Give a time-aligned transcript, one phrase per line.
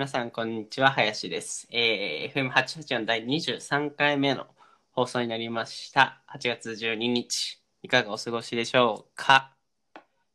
[0.00, 0.90] 皆さん、こんにちは。
[0.92, 1.68] 林です。
[1.70, 4.46] えー、FM884 第23回目の
[4.92, 6.22] 放送になりました。
[6.34, 7.60] 8月12日。
[7.82, 9.52] いかがお過ごしでしょうか？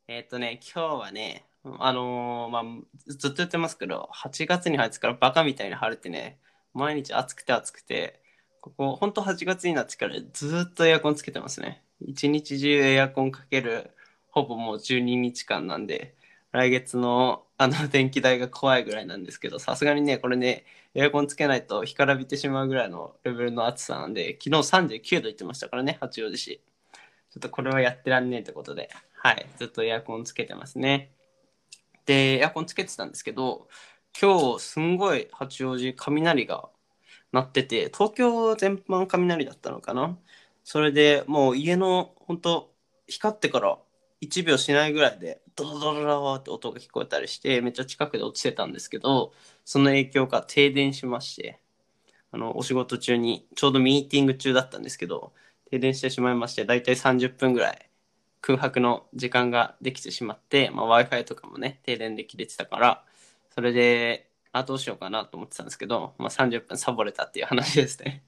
[0.08, 1.46] えっ、とね、今日はね、
[1.80, 2.64] あのーまあ、
[3.08, 6.38] ずっと言ってますけど、8月に入ってからバカみたいに晴れてね、
[6.76, 8.22] 毎日暑くて暑くて、
[8.62, 11.82] ここ、ほんと8月になってからずっとエアコンつけてますね。
[12.02, 13.90] 一日中エアコンかける、
[14.30, 16.14] ほぼもう12日間なんで、
[16.56, 26.62] 来月のあの電気代が怖いぐらいなんですけど、さすがにね、これね、エアコンつけないと干からびてしまうぐらいのレベルの暑さなんで、昨日39度言ってましたからね、八王子市。
[27.32, 31.12] ちょっとこれはやってらんねえってことで、はい、ずっとエアコンつけてますね。
[32.06, 33.68] で、エアコンつけてたんですけど、
[34.20, 36.70] 今日すんごい八王子雷が
[37.34, 40.18] 鳴ってて、東京全般雷だったのかな
[40.64, 42.72] それでもう家の本当
[43.08, 43.78] 光ってから
[44.22, 49.34] 1秒しないぐらいでドロドロドロって音が聞こえたりしてめっちゃ近くで落ちてたんですけど
[49.64, 51.60] その影響か停電しまして
[52.32, 55.34] あのお仕事中にちょうどミーティング中だったんですけど
[55.70, 57.90] 停電してしまいましてだいたい30分ぐらい
[58.42, 63.04] 空白の時間ができてしまって、まあ、w i f i とかもね停電で切れてたから
[63.54, 68.24] それであどうしようかなと思ってたんですけど、まあ、30分サボれたっていう話ですね。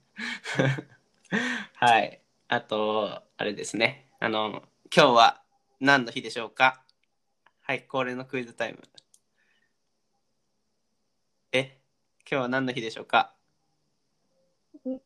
[1.74, 2.20] はい。
[2.48, 4.10] あとあれですね。
[4.20, 4.62] あの
[4.94, 5.42] 今日は
[5.80, 6.82] 何の日でしょうか？
[7.62, 8.80] はい、恒例のクイズタイム。
[11.52, 11.78] え、
[12.28, 13.32] 今日は何の日でしょうか？
[14.84, 15.00] 今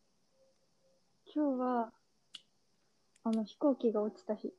[1.35, 1.93] 日は、
[3.25, 4.53] あの、飛行機が落ちた日。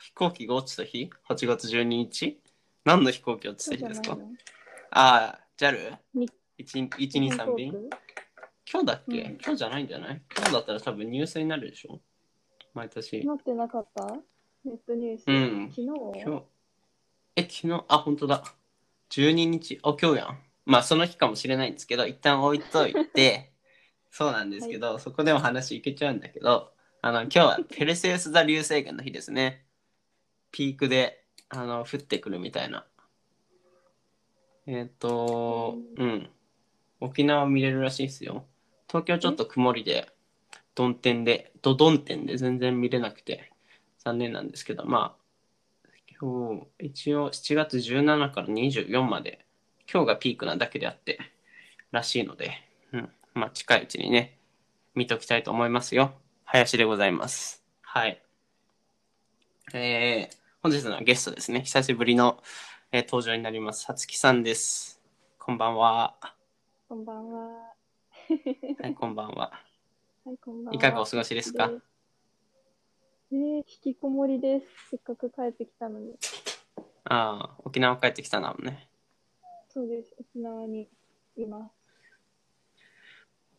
[0.00, 2.38] 飛行機が落ちた日 ?8 月12日？
[2.84, 4.18] 何の飛行機落ちた日ですか？
[4.90, 5.96] ああ、JAL?
[6.14, 7.72] に123便？
[8.70, 9.38] 今日だっけ、うん。
[9.42, 10.20] 今日じゃないんじゃない？
[10.36, 12.00] 今日だったら多分ニュースになるでしょ？
[12.74, 13.22] 毎年。
[13.22, 13.26] 空。
[13.26, 14.06] なってなかった？
[14.64, 15.24] ネットニュース。
[15.26, 16.42] うん昨日？
[17.34, 18.44] え、昨日、あ、本当だ。
[19.10, 20.38] 12日、あ、今日やん。
[20.64, 23.50] まあ、その日かもしれないんですけど、一旦置いといて、
[24.10, 29.66] そうなんですけど、そこでも話いけちゃうんだけど、あの、今日は ペルセウス座流星群の日ですね。
[30.52, 32.86] ピークで、あの、降ってくるみたいな。
[34.66, 36.30] えっ、と、うん。
[37.00, 38.46] 沖縄見れるらしいですよ。
[38.86, 40.08] 東京ちょっと曇りで、
[40.76, 43.51] 曇天で、ドドン天で全然見れなくて、
[44.04, 45.88] 残念なんですけど、まあ、
[46.20, 49.44] 今日、一応7月17から24まで、
[49.92, 51.18] 今日がピークなだけであって、
[51.92, 52.50] らしいので、
[52.92, 53.08] うん。
[53.34, 54.38] まあ、近いうちにね、
[54.94, 56.12] 見ときたいと思いますよ。
[56.44, 57.64] 林でございます。
[57.82, 58.20] はい。
[59.72, 61.62] えー、本日のゲストですね。
[61.62, 62.42] 久しぶりの、
[62.90, 63.84] えー登場になります。
[63.84, 65.00] さつきさんです。
[65.38, 66.14] こんばんは。
[66.88, 67.48] こんばんは。
[68.82, 69.52] はい、こんばんは。
[70.24, 70.74] はい、こんばんは。
[70.74, 71.70] いかがお過ごしですか？
[73.32, 74.66] えー、引きこもりです。
[74.90, 76.18] せっかく帰ってきたのに。
[77.04, 78.90] ああ、沖縄帰ってきたなもんね。
[79.70, 80.14] そうです。
[80.20, 80.86] 沖縄に
[81.36, 81.72] います。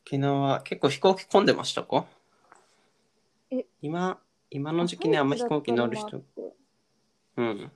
[0.05, 2.05] 沖縄、結構飛行機混んでましたか？
[3.49, 6.21] え今、今の時期ね、あんま飛行機乗る人
[7.37, 7.71] うん。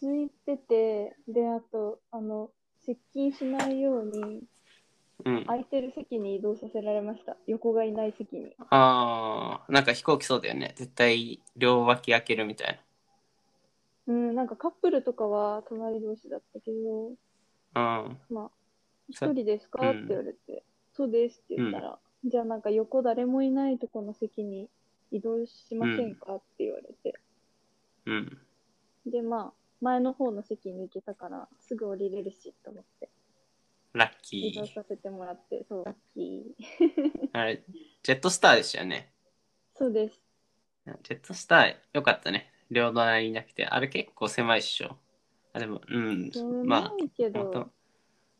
[0.00, 2.50] 空いてて、で、あと、あの、
[2.84, 4.44] 接近しないように、
[5.24, 5.44] うん。
[5.46, 7.36] 空いてる席に移動させられました。
[7.46, 8.54] 横がいない席に。
[8.70, 10.74] ああ、なんか飛行機そうだよね。
[10.76, 12.80] 絶対両脇開けるみたい
[14.08, 17.10] うん、なんかカップルとかは隣同士だったけど、
[17.74, 18.00] な。
[18.00, 18.18] うん。
[18.30, 18.50] まあ、
[19.08, 19.80] 一そ人ですか？
[19.82, 20.62] うんって言われて、
[20.92, 24.68] そうですって言ったら、じゃあなんか横誰もいないとこの席に
[25.10, 26.34] 移動しませんか？
[26.34, 27.18] って言われて、
[28.06, 28.38] うん。
[29.06, 33.08] で、まあ、前の方の席に行けたから、すぐ降りれるしと思って、
[33.96, 34.60] ラッ移キー。
[34.60, 37.28] 動させてもらって、そう、ラッキー。
[37.32, 37.62] あれ、
[38.02, 39.12] ジェットスターでしたよね。
[39.74, 40.20] そうです。
[41.02, 42.52] ジェットスター、よかったね。
[42.70, 43.66] 両隣にいなくて。
[43.66, 44.96] あれ結構狭いっしょ。
[45.52, 46.30] あ、でも、うん。
[46.64, 47.70] まあ、もと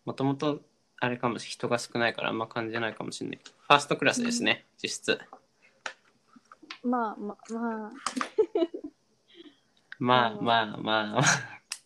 [0.05, 0.61] もともと
[0.99, 3.41] あれかもし人が少ないからあんま感じないかもしれない。
[3.45, 5.19] ファーストクラスですね、実質。
[6.83, 7.93] まあまあまあ、
[9.99, 11.21] まあまあまあまあまあ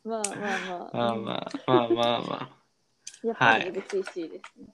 [0.05, 2.60] まあまあ、まあまあまあまあまあ。
[3.25, 4.67] やっぱり嬉しいですね。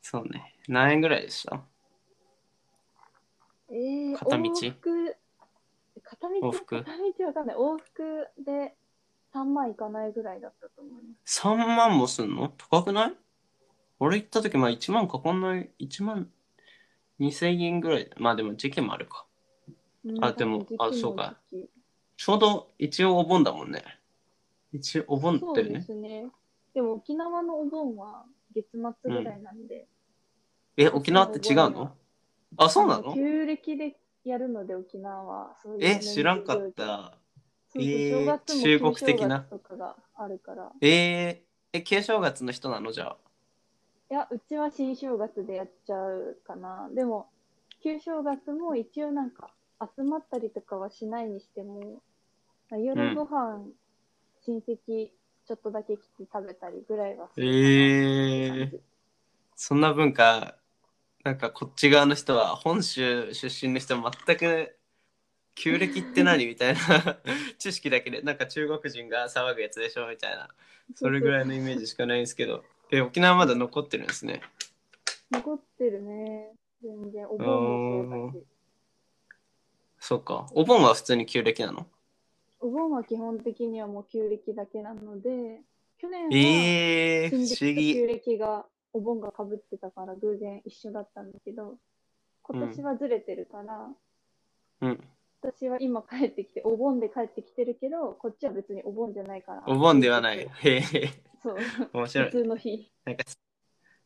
[0.00, 0.54] そうね。
[0.68, 1.60] 何円ぐらいでした？
[3.70, 4.44] えー、片道？
[4.44, 5.14] 往復
[6.04, 6.34] 片道？
[6.40, 6.84] 往復？
[6.84, 7.56] 片道わかんない。
[7.56, 8.74] 往復で
[9.34, 12.52] 3万いかないぐらいだったと思いま ?3 万もすんの？
[12.70, 13.14] 高くない？
[13.98, 15.70] 俺行った時まあ1万かかんない。
[15.80, 16.28] 1万
[17.20, 18.10] 2000円ぐらい。
[18.18, 19.26] まあでも時期もあるか。
[20.04, 20.12] す。
[20.20, 21.36] あでもあそうか
[22.16, 23.82] ちょうど一応お盆だもんね。
[24.72, 25.82] 一応お盆そうでだよね。
[25.82, 26.26] すね。
[26.74, 28.24] でも沖縄のお盆は
[28.54, 29.86] 月末ぐらいなんで。
[30.76, 31.92] え、沖縄って違うの？
[32.56, 33.14] あ、そうなあの？
[33.14, 35.56] 旧暦でやるので沖縄は。
[35.62, 37.14] そういうえ、知らんかった。
[37.74, 39.46] えー中国的な？
[39.48, 40.72] 旧正月とかがあるから。
[40.80, 41.42] え
[41.72, 42.92] え、旧正月の人なの？
[42.92, 43.16] じゃあ。
[44.10, 46.90] いや、うちは新正月でやっちゃうかな。
[46.94, 47.30] でも、
[47.82, 52.02] 旧正月も一応なんか集まったりとかはしないにしても、
[52.70, 53.64] 夜ご飯、
[54.44, 55.10] 親戚
[55.52, 58.80] ちょっとだけ来て食べたりぐらいはするかなえー、
[59.54, 60.56] そんな文化、
[61.24, 64.74] なんかこっち側の人は、本州出身の人は全く、
[65.54, 66.80] 旧暦って何みたいな
[67.58, 70.48] 知識だけで、なんか中国人が騒ぐやつでしょみたいな、
[70.94, 74.40] それぐらいのイメージしかないんですけど、え、沖縄まだ残ってるんですね。
[75.30, 76.54] 残ってるね。
[76.82, 78.46] 全然、お盆もそうだし。
[80.00, 80.46] そうか。
[80.52, 81.86] お盆は普通に旧暦なの？
[82.62, 85.60] お盆は基本的にはもう旧暦だけなので、
[85.98, 87.94] 去年は新思暦と旧議。
[88.06, 91.76] 暦がお盆がかぶってたから偶然一緒だったんだけど、
[92.42, 93.88] 今年はずれてるから、
[94.80, 95.04] うん。
[95.42, 99.64] 私は今帰ってきて、お盆で帰ってきてるけど、こっちは別にお盆じゃないから。
[99.66, 100.46] お盆ではない。
[100.62, 100.82] へえ、
[101.42, 101.56] そう、
[101.92, 102.30] 面白い。
[102.30, 102.92] 普通の日。
[103.04, 103.24] なんか、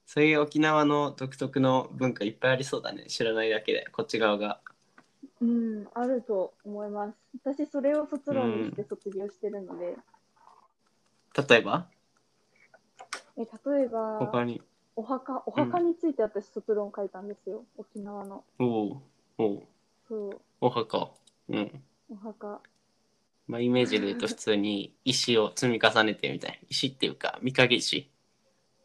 [0.07, 3.05] そういう沖縄の独特の文化いっぱいありそうだね。
[3.07, 4.63] 知らないだけで、こっち側が。
[5.41, 7.17] うん、あると思います。
[7.45, 9.97] 私、それを卒論にして卒業してるので、
[11.49, 11.89] 例えば？
[13.37, 13.41] え
[13.71, 14.63] 例えば、他に。
[14.99, 18.45] お墓、お墓について私卒論書いたんですよ、沖縄の。
[18.59, 19.03] おう
[19.37, 19.63] おう
[20.09, 21.11] そう、お墓。
[21.51, 21.85] うん。
[22.11, 22.63] お墓。
[23.47, 26.57] まあ、イメージで言うと普通に 石を積み重ねてみたいな。
[26.71, 28.11] 石っていうか、御影石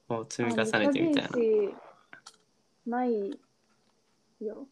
[0.10, 1.30] を積み重ねてみたいな。
[2.86, 3.40] ない
[4.42, 4.68] よ。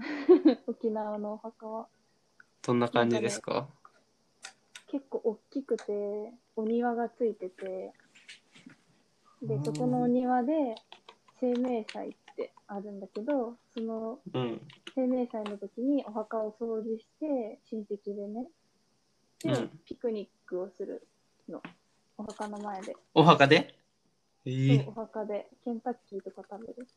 [0.66, 1.88] 沖縄のお墓は。
[2.62, 3.68] どんな感じですか？
[4.88, 7.92] 結構大きくて、お庭がついてて、
[9.42, 10.74] で、そこのお庭で
[11.40, 14.60] 生命祭ってあるんだけど、そのうん。
[14.94, 18.46] 生命祭の時にお墓を掃除して、親戚でね、
[19.44, 21.06] で、うんピクニックをする
[21.48, 21.62] の。
[22.18, 22.96] お墓の前で。
[23.14, 23.74] お墓で？
[24.46, 26.88] えー、お墓でケンタッキーとか食べる。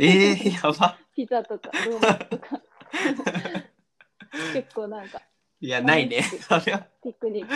[0.00, 0.98] えー、やば。
[1.14, 2.60] ピザとか、ドーナツとか。
[4.52, 5.22] 結構なんか、
[5.60, 6.22] いや、ないね。
[6.22, 7.48] それは、ピクニッ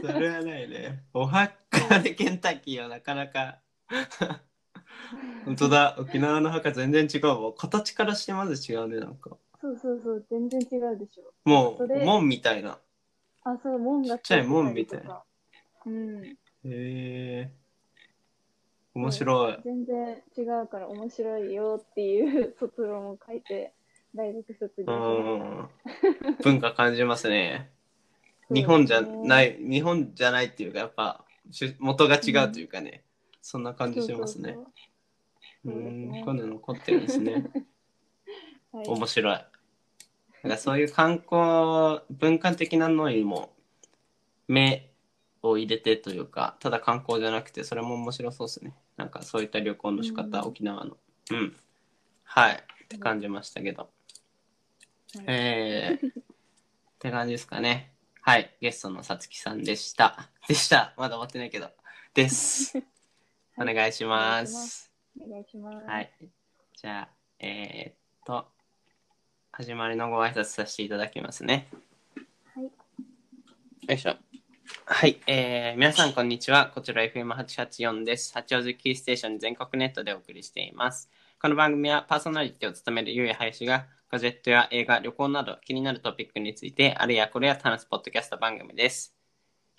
[0.00, 0.06] ク。
[0.06, 1.04] それはないね。
[1.12, 3.60] お墓でケンタッキーはなかなか。
[5.44, 7.52] 本当だ、沖縄の墓全然違うわ。
[7.52, 9.36] 形からしてまず違うね、なんか。
[9.60, 11.32] そうそうそう、全然違うでしょ。
[11.44, 12.78] もそうれ、門みたいな。
[13.44, 15.22] あ、そう、門がちっちゃい門みたいなな。
[15.86, 16.24] うん。
[16.24, 17.63] へえー。
[18.94, 19.58] 面白い。
[19.64, 23.72] 全然違うから面白いよっていう卒論を書いて、
[24.14, 25.68] 大学卒業。
[26.42, 27.70] 文化感じますね。
[28.52, 33.04] 日本じゃないい、日本じゃないっていうか、やっぱ、し元が違うというかね。
[33.42, 34.56] そんな感じしますね。
[35.64, 37.50] そうん、こんなの残ってるんですね。
[38.72, 38.86] はい。
[38.86, 39.44] 面白い。
[40.44, 43.54] なんかそういう観光、文化的なのにも
[44.46, 44.90] 目
[45.42, 48.74] を入れてというか、ただ観光じゃなくて、それも面白そうですね。
[48.96, 50.96] なんかそういった旅行の仕方、うん沖縄の。
[51.30, 51.56] うん。
[52.24, 52.64] はい。
[52.84, 53.82] って感じましたけど。
[53.82, 56.12] はいえー、っ
[56.98, 57.92] て感じですかね。
[58.20, 58.54] はい。
[58.60, 60.30] ゲストのさつきさんでした。
[60.48, 60.94] でした。
[60.96, 61.70] まだ終わってないけど。
[62.14, 62.76] です。
[63.58, 64.90] お願いします。
[65.20, 65.86] お願いします。
[65.86, 66.12] はい。
[66.76, 67.08] じゃあ、
[67.38, 67.94] えー、っ
[68.24, 68.48] と、
[69.52, 71.68] 始まりのご挨拶させていただきますね。
[72.54, 72.64] はい。
[72.64, 72.70] よ
[73.88, 74.16] いしょ。
[74.82, 76.70] はい、えー、皆さんこんにちは。
[76.74, 78.34] こちら FM884 です。
[78.34, 81.08] 八王子キーステーション全国ネットでお送りしています。
[81.40, 89.14] この番組はパーソナリティを務めるゆうやはやしがガジェットや映画、旅行など気になるトピックについてあれやこれや話すポッドキャスト番組です。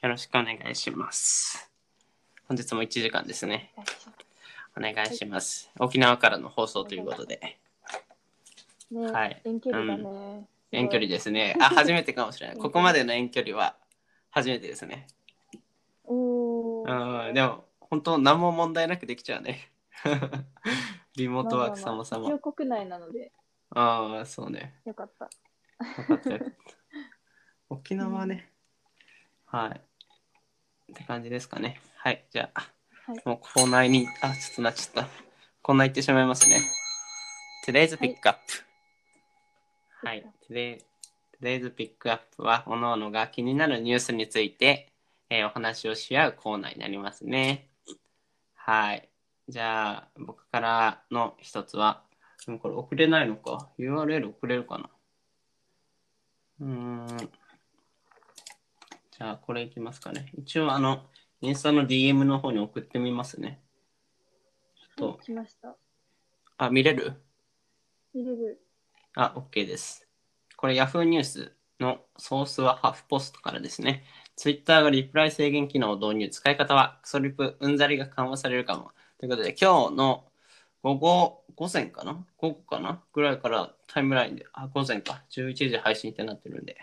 [0.01, 1.69] よろしくお願いします。
[2.47, 3.73] 本日も1時間ですね。
[4.77, 5.69] お願いします。
[5.79, 7.57] 沖縄からの放送ということで。
[8.91, 10.47] ね、はい遠距離だね。
[10.71, 11.55] 遠距離ですね。
[11.59, 12.57] あ、初めてかもしれない。
[12.57, 13.75] ここまでの遠距離は
[14.35, 15.07] 初めてですね。
[16.03, 19.71] おーうん、でも、本当何も問題なくできちゃうね。
[21.15, 23.31] リモートワーク様まあまあまあ国内なので、
[23.69, 24.81] ああ、そうね。
[24.83, 25.25] よかった。
[25.25, 26.55] よかったよかった。
[27.69, 28.51] 沖縄ね。
[29.45, 30.91] はい。
[30.91, 31.79] って感じですかね。
[31.95, 32.25] はい。
[32.29, 32.73] じゃあ、
[33.05, 33.21] はい。
[33.23, 35.09] もうコーナーに、あ、ちょっとなっちゃった。
[35.61, 36.59] コーナー行ってしまいますね。
[37.65, 38.35] Today's Pickup。
[40.03, 40.29] はい。
[40.49, 40.83] Today-
[41.41, 44.91] Today's Pickup は、各々が気になるニュースについて、
[45.29, 47.69] えーお話をし合うコーナーになりますね。
[48.53, 49.09] はい。
[49.47, 52.03] じゃあ、僕からの一つは、
[52.45, 53.69] でもこれ送れないのか。
[53.77, 54.89] URL 送れるかな。
[56.61, 57.07] うーん。
[57.17, 60.31] じゃあ、これいきますかね。
[60.37, 61.05] 一応、あの、
[61.41, 63.61] インスタの DM の方に送ってみますね。
[64.97, 65.75] ちょっと、来ました。
[66.57, 67.13] あ、見れる？
[68.13, 68.61] 見れる。
[69.15, 70.04] あ、OK です。
[70.57, 74.03] これ Yahoo ニュースのソースはハフポストからですね。
[74.35, 76.29] Twitter がリプライ制限機能を導入。
[76.29, 78.91] 使い方は、クソリプ、うんざりが緩和されるかも。
[79.17, 80.25] ということで、今日の
[80.83, 82.25] 午後、午前かな？
[82.37, 83.01] 午後かな？
[83.13, 85.23] ぐらいからタイムラインで、あ、午前か。
[85.31, 86.75] 11時配信ってなってるんで、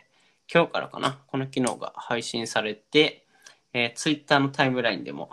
[0.52, 1.20] 今日からかな？
[1.26, 3.26] この機能が配信されて、
[3.74, 5.30] えー、Twitter のタイムラインでも、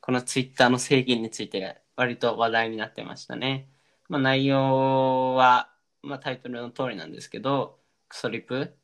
[0.00, 3.68] この Twitter の制限について割と話題になってましたね。
[4.08, 5.70] まあ内容は、
[6.02, 7.78] まあタイトルの通りなんですけど、
[8.10, 8.76] クソリプ？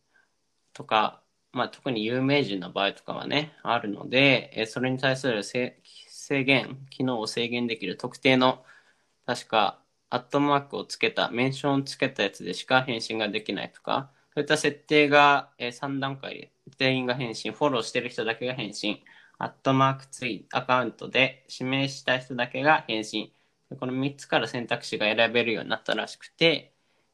[0.73, 5.75] とか、まあ、特に有名人の場合とかはね、あるので、えそれに対する制
[6.45, 8.65] 限、機能を制限できる特定の、
[9.27, 19.03] 確か、アットマークをつけた、メンションをつけたやつでしか返信ができないとか、そういった設定が、え3段階、全員が返信、フォローしてる人だけが返信、
[19.39, 23.33] アットマークツイアカウントで指名した人だけが返信。
[23.81, 26.73] この3つから選択肢が選べるようになったらしくて、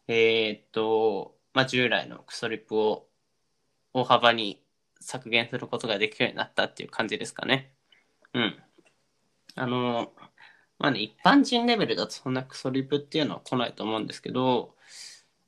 [0.09, 3.07] えー、っと、まあ、従来のクソリップを
[3.93, 4.63] 大幅に
[5.01, 7.73] 削減することができるようになったっていう感じですかね。
[8.35, 8.57] うん。
[9.55, 10.13] あの、
[10.79, 14.75] まあね、一般人レベルだとそんなクソリプっていうのは来ないと思うんですけど、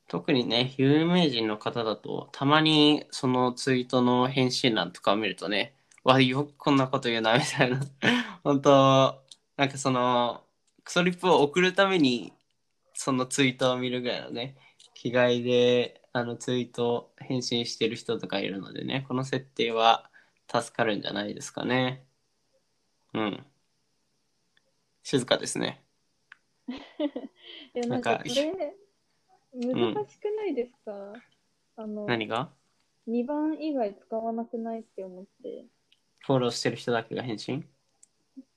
[0.08, 7.80] 特にね、有名人の方だと、たまにそのツイートの返信欄とかを見るとね、わ、よくこんなこと言うな、みたいな。
[8.44, 9.22] 本当
[9.56, 10.44] なんかその、
[10.84, 12.32] クソリップを送るために、
[12.92, 14.56] そのツイートを見るぐらいのね、
[15.04, 20.10] 気概であのツイート返信してる人とかいるのでね、この設定は
[20.50, 22.06] 助かるんじゃないですかね。
[23.12, 23.46] うん。
[25.02, 25.84] 静かですね。
[26.68, 26.72] い
[27.74, 28.32] や、なんかこれ、
[29.52, 31.14] 難しくないですか、うん、
[31.76, 32.50] あの、何が
[33.06, 35.66] ?2 番以外使わなくないって思って。
[36.20, 37.68] フォローしてる人だけが返信？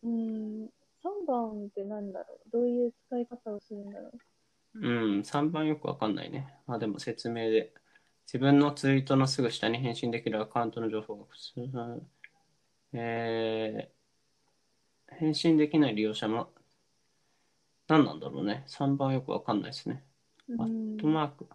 [0.02, 0.66] うん、
[1.04, 2.50] 3番って何だろう？
[2.50, 4.12] どういう使い方をするんだろう？
[4.76, 6.54] うん、3番よくわかんないね。
[6.68, 7.74] あ、でも説明で。
[8.28, 12.02] 自分のツイートのすぐ下に返信できるアカウントの情報が普通、
[12.92, 16.50] えー、返信できない利用者も、
[17.88, 18.66] 何なんだろうね。
[18.68, 20.04] 3番よくわかんないですね。
[20.60, 21.48] アットマーク。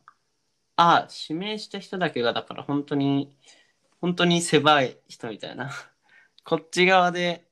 [0.77, 3.37] あ、指名した人だけが、だから本当に、
[4.01, 5.71] 本当に狭い人みたいな。
[6.43, 7.47] こっち側で、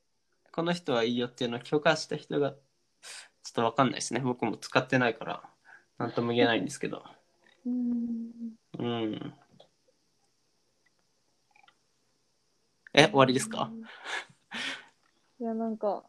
[0.50, 4.20] この人はいいよっていうのを許可した人が、ちょっとわかんないですね。
[4.20, 5.49] 僕も使ってないから。
[6.00, 7.04] なんとも言えないんですけど。
[7.66, 8.30] うん。
[8.78, 9.34] うん。
[12.94, 13.70] え、終わりですか？
[15.38, 16.04] いや、なんか、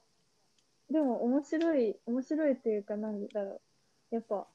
[0.90, 3.62] でも面白い、面白いというか、なんだろ
[4.12, 4.16] う。
[4.16, 4.48] やっぱ、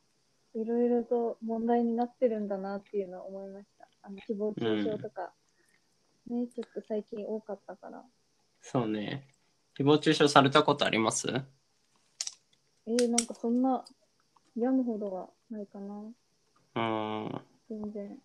[0.55, 3.87] いろいろと問題になってるんだなっていうのは思いました。
[4.05, 5.35] あの、誹謗中傷とか、
[6.31, 8.03] うん、ね、ちょっと最近多かったから。
[8.63, 9.29] そうね。
[9.79, 11.29] 誹謗中傷されたことあります？
[12.87, 13.85] えー、なんかそんな
[14.57, 15.95] 病むほどはないかな。
[16.77, 17.41] うん。
[17.69, 18.19] 全然。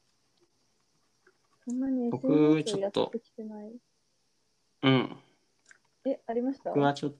[1.65, 3.71] そんなに SNS をやってきてない。
[4.83, 5.15] うん。
[6.05, 6.69] え、ありました？
[6.71, 7.17] 僕はちょっと、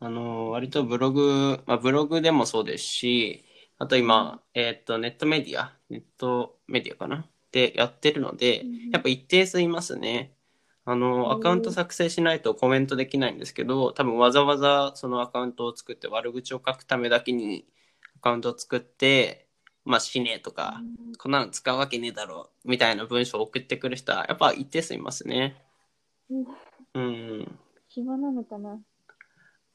[0.00, 3.44] あの、割とブログ、まあ、ブログでもそうですし、
[3.78, 7.26] あと今、えー、っと、ネットメディア、ネットメディアかな？
[7.52, 10.32] でやってるので、やっぱ一定数いますね。
[10.84, 17.66] あの、アカウント作成しないとコメントできないんですけど、多分わざわざそのアカウントを作って悪口を書くためだけに
[18.22, 19.48] カウントを作って、
[19.84, 20.80] まあ、死ねとか、
[21.18, 25.60] こんなの使うわけねえだろう、みたいな文章を送ってくる人は、やっぱ一定数いますね。
[26.94, 27.58] うん。
[27.88, 28.78] 暇なのかな？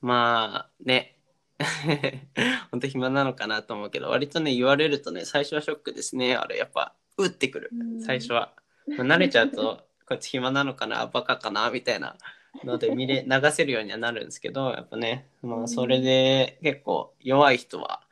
[0.01, 1.17] まあ、ね。
[2.71, 6.35] 本当暇なのかなと思うけど、割とね、言われるとね、最初はショックですね。
[6.35, 7.71] あれ、やっぱ、打ってくる。
[8.05, 8.53] 最初は。
[8.97, 12.15] まあ、慣れちゃうと、こっち暇なのかな、バカかな、みたいな
[12.63, 18.06] ので見れ、流せるようにはなるんですけど、やっぱね、まあ、それで結構弱い人は、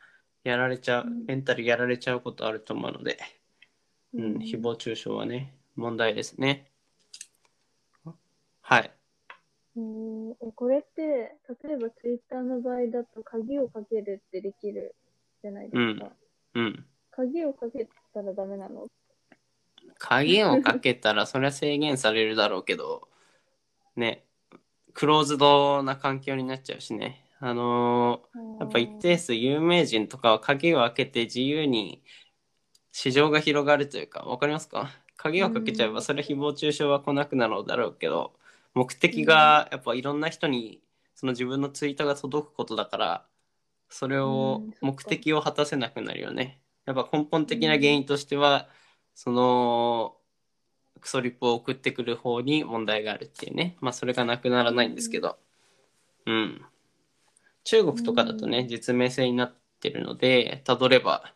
[0.48, 3.18] やられちゃう、メンタルやられちゃうことあると思うので、
[4.14, 6.70] うん、誹謗中傷はね、問題ですね。
[8.60, 8.90] はい。
[9.76, 14.94] うんこれって、例えばツイッターの場合だと鍵をかけるってできる
[15.42, 16.10] じゃないですか。
[16.54, 16.64] うん。
[16.64, 18.86] うん、鍵をかけたらダメなの？
[19.98, 23.08] 鍵をかけたらそれは制限されるだろうけど、
[23.96, 24.24] ね、
[24.94, 27.25] クローズドな環境になっちゃうしね。
[27.48, 32.02] あのー、やっぱ一定数有名人とかは鍵を開けて自由に
[32.90, 34.90] 市場が広がるというか、わかりますか？
[35.16, 38.32] 鍵をかけちゃえばそれ誹謗中傷は来なくなるだろうけど、
[38.74, 40.80] 目的がやっぱいろんな人に
[41.14, 43.26] その自分のツイートが届くことだから、
[43.90, 46.58] それを目的を果たせなくなるよね。
[46.84, 48.68] やっぱ根本的な原因としては、
[49.14, 50.16] その
[51.00, 53.76] クソリップを送ってくる方に問題があるっていうね。
[53.80, 55.38] まあそれがなくならないんですけど。
[56.26, 56.62] うん
[57.66, 61.34] 中国とかだとね、実名制になってるので、たどれば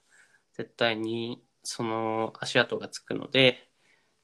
[0.56, 3.68] 絶対にその足跡がつくので、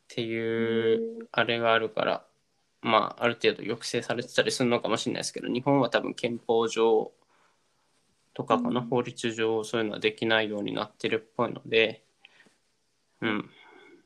[0.09, 2.27] ていうあれがあるから、
[2.81, 7.13] まあ、ある程度抑制されてたりするのかもしれないですけど、日本は多分憲法上
[8.35, 12.05] とかかな、うん法律上そういうのはできないようになってるっぽいので、
[13.21, 13.51] うん。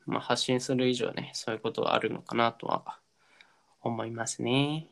[0.07, 2.99] まあ、発信する以上ね、そういうことはあるのかなとは
[3.83, 4.89] 思いますね。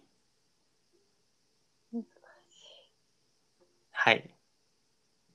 [1.93, 2.09] 難しい。
[4.09, 4.31] はい。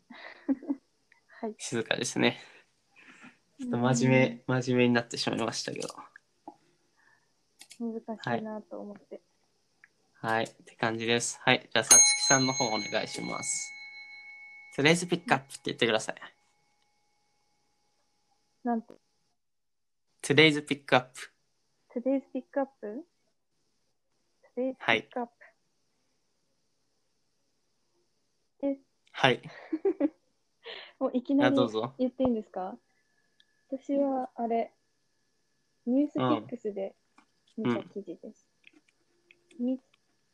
[1.42, 1.56] はい。
[1.60, 2.40] 静かですね。
[3.60, 5.88] ちょっと真面目、真面目になってしまいましたけど。
[7.80, 9.22] うん難しいなと思って。
[10.14, 11.40] はい、って感じです。
[11.44, 13.72] はい、じゃあ、さつきさんの方お願いします。
[14.78, 16.16] Today's Pick Up って言ってください。
[18.64, 18.94] なんて、
[20.22, 21.12] Today's Pick Up。
[21.94, 22.72] Today's Pick Up?
[24.56, 25.32] Today's はい Pick Up.
[25.42, 25.43] え、
[29.16, 29.42] はい、
[31.00, 31.56] もういきなり。
[32.00, 32.76] 言っていいんですか？
[33.72, 34.72] 私はあれ、
[35.86, 36.96] ニュースピックスで
[37.58, 38.48] 見た記事です。
[39.60, 39.80] 密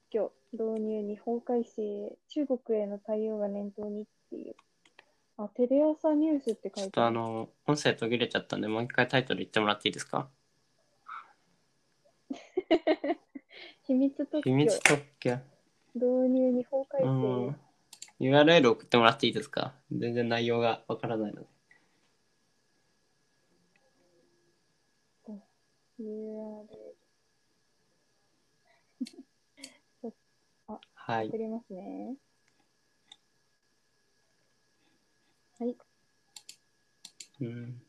[0.09, 4.55] 教導入に法改正、中国への対応が念頭にっていう。
[5.37, 7.17] あ、テレ朝ニュースって書ちょってといある。
[7.19, 10.29] あの、音声途切れちゃったんで、もう一回タイトル言ってもらっていいですか？
[13.87, 15.31] 秘密特許秘密特許。
[15.95, 17.49] 導入に法改う正。
[17.51, 17.59] ん。
[18.19, 19.73] URL 送ってもらっていいですか？
[19.91, 21.47] 全然内容がわからないので。
[25.99, 26.67] URL
[30.95, 31.37] はい送。
[31.37, 32.15] りますね。
[35.59, 35.75] はい、
[37.41, 37.81] うん、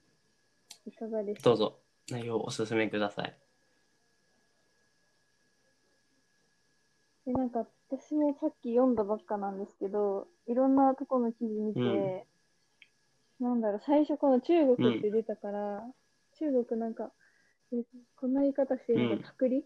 [0.86, 1.50] いかがですか？
[1.50, 3.49] どうぞ、内容をお勧めください。
[7.40, 12.26] なんか私もさっき読んだばっかなんですけど、いろんなとこの記事見て、
[13.40, 15.82] なんだろう、最初この中国って出たから、
[16.38, 17.10] 中国なんか、
[17.72, 17.76] え
[18.16, 19.64] こんな言い方してるのパクリ、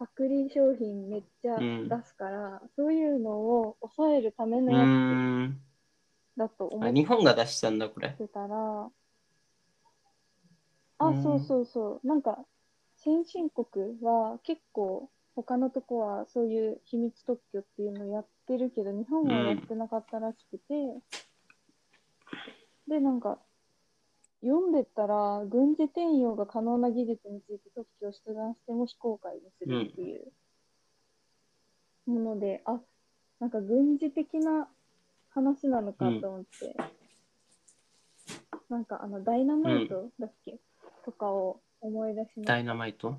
[0.00, 4.86] パクリ商品めっちゃうん出すから、そういうのを抑えるためうのや。
[6.34, 8.08] つだと思あ、っ日本が出したんだ、これ。
[8.18, 8.90] てたら、
[10.98, 12.06] あ、うんそうそうそう。
[12.06, 12.44] なんか、
[12.96, 15.08] 先進国は結構、
[15.42, 20.64] 他のとこはそういう秘密特許っていうのをやってるけど、日本はやってなかったらしくて、
[22.88, 23.38] で、なんか、
[24.40, 30.32] 読んでったら、軍事転用が可能な技術について特許を出願しても非公開にするっていう。
[32.06, 32.80] もので、あ、
[33.38, 34.68] なんか軍事的な
[35.30, 36.76] 話なのかと思って、
[38.68, 40.58] なんかあの、ダイナマイトだっけ、
[41.04, 42.52] とかを思い出しました。
[42.54, 43.18] ダイナマイト？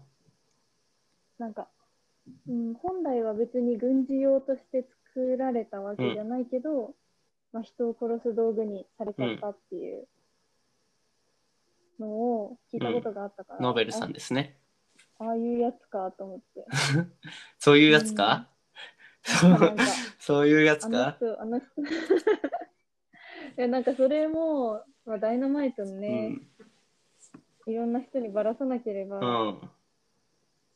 [1.37, 1.69] なんか、
[2.47, 6.93] うん、本来は別に軍事用として作られたわけじゃないけど、
[7.51, 10.07] まあ、人を殺す道具にされちゃったっていう
[11.99, 14.57] のを聞いたことがあったから、ノーベルさんですね。
[15.19, 16.65] あああいうやつかと思って。
[17.59, 18.47] そういうやつか、
[20.19, 21.65] そういうやつあのか人、あの人。
[23.57, 26.39] いや、なんかそれも、まあ、ダイナマイトのね、
[27.67, 29.69] いろんな人にばらさなければ、うん。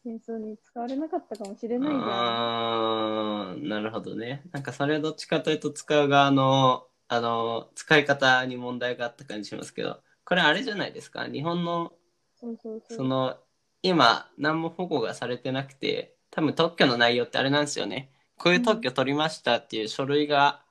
[0.06, 0.20] うん。
[0.20, 1.90] 戦争に使われなかったかもしれない。
[1.94, 4.44] あーなるほどね。
[4.52, 11.26] なんかそれはどっちかというと使う側の、あの、使い方に問題があった感じしますけど、これあれじゃないですか？
[11.26, 11.94] 日本の、
[12.40, 12.98] そうそうそう。
[12.98, 13.38] その、
[13.82, 18.10] 今、何も保護がされてなくて、多分特許の内容ってあれなんですよね。
[18.38, 20.62] こういう特許取りましたっていう書類が、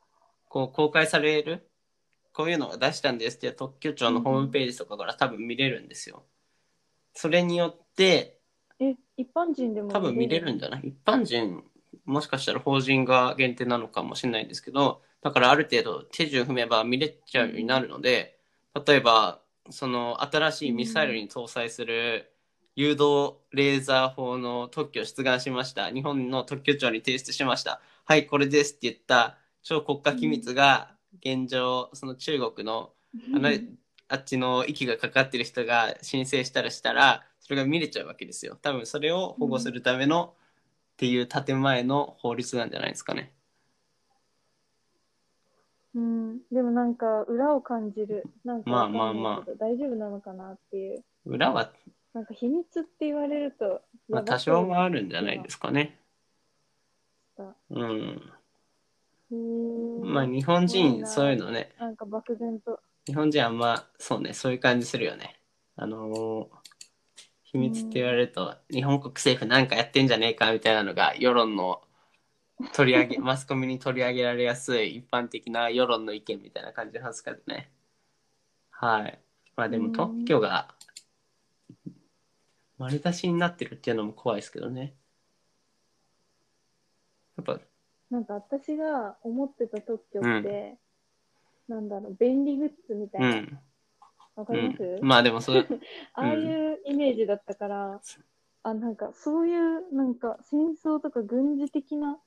[0.48, 1.68] こう、公開される。
[2.34, 6.24] こういうのを出したんですって特許庁のホームページとかから多分見れるんですよ。
[7.12, 8.38] それによって、
[8.84, 10.88] え、一般人でも多分見れるんんじゃない？
[10.88, 11.62] 一般人、
[12.04, 18.38] もしかしたら法人が限定なのかもしれないんですけど、だからある程度手順踏めば見れちゃうようになるので、
[18.86, 19.40] 例えば、
[19.70, 22.32] その新しいミサイルに搭載する
[22.74, 25.90] 誘導レーザー砲の特許を出願しました。
[25.90, 27.80] 日本の特許庁に提出しました。
[28.04, 30.90] はい、これですって言った超国家機密が
[31.24, 32.90] 現状、その中国の
[33.34, 33.50] あの
[34.08, 38.56] あっちの息がかかってる人が申請したらしたらそれが見れちゃうわけですよ。
[38.62, 40.32] 多分それを保護するための、
[40.94, 43.34] っていう建前の法律なんじゃないですかね。
[45.94, 48.24] うん、でもなんか裏を感じる。
[48.42, 51.04] なんかまあまあま大丈夫なのかなっていう。
[51.26, 51.70] 裏は、
[52.14, 55.98] なんか秘密って言われると、まあ、多少はあるんじゃないですかね。
[57.36, 57.54] か。
[57.68, 58.32] うん。
[60.10, 61.74] まあ日本人そういうのね。
[61.78, 62.80] なんか漠然と。
[63.04, 65.38] 日本人あんまそうねそういう感じするよね。
[65.76, 66.61] あのー
[67.52, 71.82] 秘密って言われると、日本国政府なんかやってんじゃねえかみたいなのが世論の
[72.74, 77.70] 取り上げマスコミに取り上げられやすい一般的な世論の意見みたいな感じなんですかね。
[78.70, 79.18] はい。
[79.56, 79.92] まあでもうん。
[79.92, 80.74] 特許が
[82.78, 84.94] 丸出しになってるっていうのも怖いですけどね。
[87.36, 87.60] やっぱ、
[88.10, 90.78] なんか私が思ってた特許って、
[91.68, 93.62] なんだろう、便利グッズみたいうな。
[94.36, 94.40] ん。
[94.40, 95.66] わかります、うん、まあでもそれ、
[96.14, 98.00] ああいうイメージだったから、
[98.62, 102.18] あ、なんかそういう、なんか戦争とか軍事的な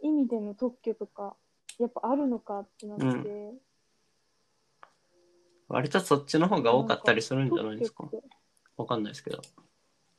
[0.00, 1.36] 意味での特許とか、
[1.78, 3.54] やっぱあるのかってなって。
[5.68, 8.08] 割とそっちの方が多かったりするんじゃないですか？
[8.76, 9.40] わかんないですけど。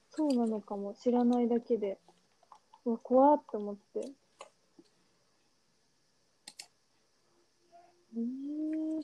[0.09, 1.99] そうなのかも、知らないだけで。
[2.85, 4.11] うわ、怖って思って。
[8.15, 9.03] えー、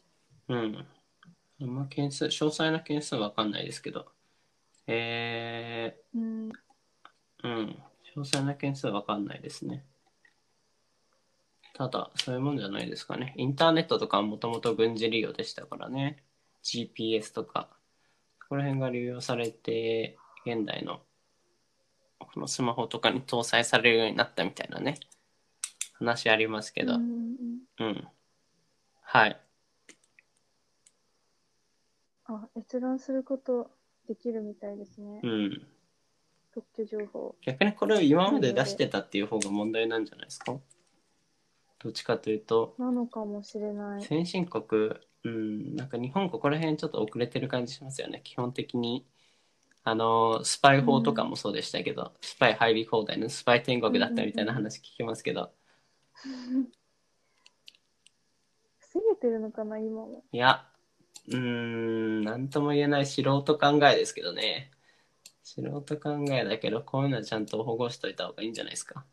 [0.50, 0.88] うん。
[1.62, 4.08] あんま件数、詳細な件数わかんないですけど。
[4.88, 6.54] えうん、ー、
[7.44, 7.84] うん。
[8.16, 9.86] 詳細な件数わかんないですね。
[11.74, 13.34] ただ、そういうもんじゃないですかね。
[13.38, 16.24] インターネットとかはもともと軍事利用でしたからね。
[16.64, 17.70] GPS とか。
[18.42, 21.02] そこら辺が流用されて、現代の
[22.18, 24.98] このスマホとかに搭載されるようになったみたいなね。
[25.94, 26.96] 話ありますけど。
[26.96, 27.36] うん
[27.80, 28.08] うん。
[29.02, 29.40] はい。
[32.36, 33.70] あ、閲覧すること
[34.08, 35.28] できるみたいですねう。
[35.28, 35.68] ん。
[36.54, 37.36] 特許情報。
[37.42, 40.60] 逆にこれを今まで出してたっていう方が問題なんじゃないですか？
[41.80, 44.04] どっちかというと、なのかもしれない。
[44.04, 44.92] 先進国、
[45.24, 48.22] うん、なんか日本ここら辺ちょっと遅れてる感じしますよね。
[48.24, 49.06] 基本的に。
[49.84, 55.52] あの、スパイ法とかもそうでしたけど、スパイ入り放題のスパイ天国だったみたいな話聞きますけど、
[58.78, 60.24] 防げてるのかな、今も。
[60.32, 60.68] いや、
[61.32, 64.72] うーん、なんとも言えない素人考えですけどね。
[65.44, 69.06] 素人考えだけど、こういうのはちゃんと保護しといた方がいいんじゃないですか。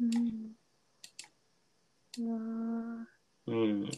[0.00, 0.56] うん。
[2.18, 3.90] うわーうん。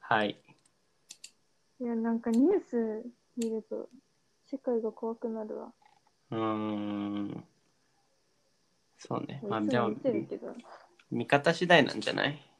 [0.00, 0.36] はい。
[1.80, 3.04] いや、なんかニュース
[3.36, 3.88] 見ると、
[4.50, 5.72] 世界が怖くなるわ。
[6.30, 7.44] うーん。
[8.98, 9.42] そうね。
[9.48, 10.54] まあ、いつでもも見、てるけど。
[11.10, 12.28] 見方次第なんじゃない？
[12.30, 12.55] え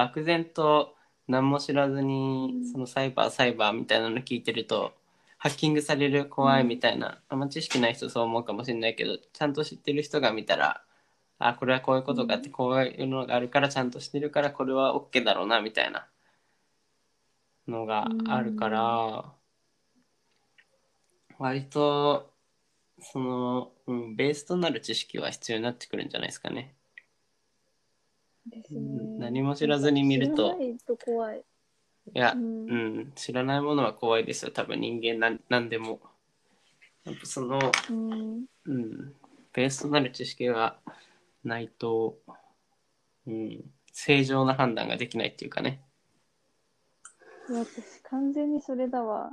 [0.00, 0.94] 漠然と
[1.28, 2.72] 何も知らずにうん。
[2.72, 4.94] そのサイバーサイバーみたいなの聞いてると
[5.38, 10.82] ハッキングされる怖いみたいな、あんま知識ない人そう思うかもしれないけどちゃんと知ってる人が見たら
[11.38, 16.06] あこれはこういうことがあってこういうのがあるからちゃんとしてるからこれは OK だろうなみたいな
[17.68, 19.24] のがあるから
[21.38, 22.30] 割と
[23.00, 26.74] その、うん、ベースとなる知識は必要になってくるんじゃないですかね。
[28.46, 28.80] ですね。
[29.18, 31.44] 何も知らずに見ると知らないと怖い。
[32.14, 36.00] いや、ううんん、知らないものは怖いですよ、多分人間なんなんでも。
[37.04, 37.58] やっぱその、
[37.90, 38.44] うん。
[38.64, 39.14] うん、
[39.52, 40.78] ベースとなる知識が
[41.44, 42.18] ないと、
[43.26, 43.60] うん、
[43.92, 45.82] 正常な判断ができないっていうかね。
[47.48, 49.30] 私完全にそれだわ。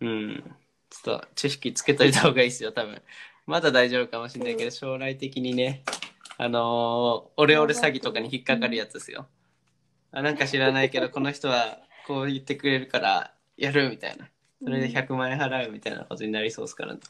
[0.00, 0.44] うん、
[0.90, 3.00] ちょっと知識つけといた方がいいですよ、多分。
[3.46, 5.84] まだ大丈夫かもしれないけど、将来的にね、
[6.38, 9.26] あのーオレオレ詐欺とかに引っかかるやつですよ。
[10.12, 14.28] あなんか知らないけど、この人はこう言ってくれるからやるみたいな。
[14.62, 17.00] それで100万円払うみたいなことになりそうですからね。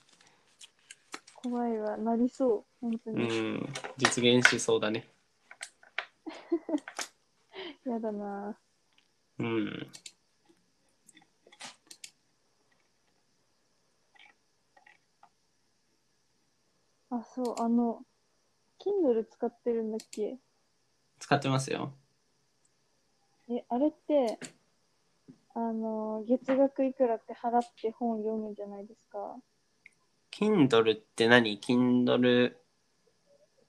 [1.34, 1.96] 怖いわ。
[1.96, 2.64] なりそう。
[2.80, 3.24] 本当うに。
[3.24, 5.08] ん、実現しそうだね。
[7.86, 8.56] やだな。
[9.38, 9.90] うん。
[17.10, 18.02] あ、そう、あの、
[18.86, 20.36] Kindle 使ってるんだっけ？
[21.18, 21.92] 使ってますよ。
[23.48, 24.38] え、あれって、
[25.54, 29.36] あの、月額いくらって払って本読むじゃないですか
[30.30, 32.54] ？Kindle って何 ?Kindle、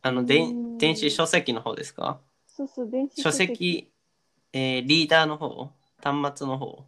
[0.04, 0.46] あの、で
[0.78, 2.20] 電子書籍の方ですか？
[2.48, 3.92] そうそう、電子書籍、
[4.54, 5.72] えーリーダーの方？
[6.02, 6.86] 端末の方？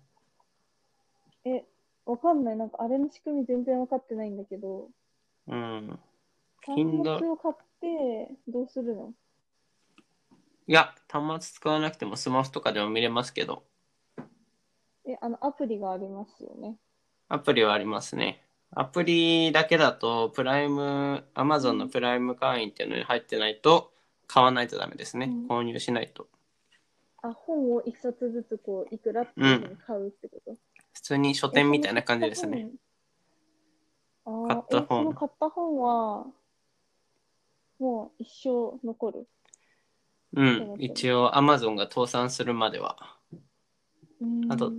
[1.45, 1.63] え、
[2.05, 2.57] わかんない。
[2.57, 4.89] なんかあれの仕組み全然わかってないんだけど、
[5.47, 5.99] うん。
[6.65, 9.13] 端末を買ってどうするの？
[10.67, 13.63] いや、端末使わなくてもスマホとかでも見れますけど、
[15.07, 16.77] え、あの、アプリがありますよね。
[17.27, 18.43] アプリはありますね。
[18.71, 23.91] アプリだけだと、プライム、アマゾンのプライム会員っていうのに入ってないと、
[24.27, 25.25] 買わないとダメですね。
[25.25, 26.27] うん購入しないと。
[27.23, 30.55] あ、本を一冊ずつこう、いくらっていうふうに買うってこと、
[30.93, 32.69] 普通に書店みたいな感じですね。
[34.25, 36.27] 買った本買った本は、
[37.79, 39.27] もう一生残る。
[40.33, 40.75] うん。
[40.77, 42.97] 一応、アマゾンが倒産するまでは。
[44.21, 44.73] うんあと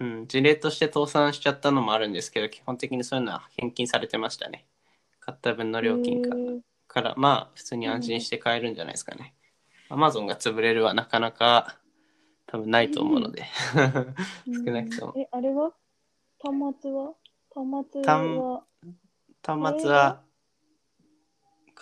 [0.00, 0.26] うん。
[0.26, 4.66] 事例として倒産しちゃったのもあるんですけど、基本的にそういうのは返金されてましたね。
[5.20, 9.34] 買った分の料金かへーから、まあ、普通に安心して買えるんじゃないですかね。
[9.88, 11.78] アマゾンが潰れるはなかなか
[12.46, 13.44] 多分ないと思うので。
[13.74, 15.72] 少なくともうんえ、あれは？
[16.42, 17.14] 端末は？
[17.54, 18.64] 端末端は、
[19.42, 20.20] 端末は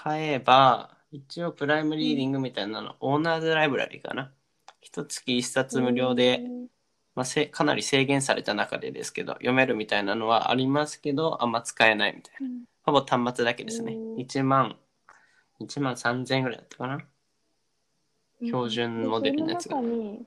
[0.02, 4.32] 買えば、一応プライムリーディングみたいなの、オーナーズライブラリかな。
[4.80, 6.66] 一月一冊無料で、うん
[7.14, 12.46] まあ、せかなり制限された中でですけど、読めるみたいなのはありますけど、あんま使えないみたいな。
[12.46, 14.16] うんほぼ端末だけですねうん。
[14.16, 14.76] 1万、
[15.60, 16.98] 1万3000円ぐらいだったかな。
[18.44, 20.26] 標準モデルのやつがうん。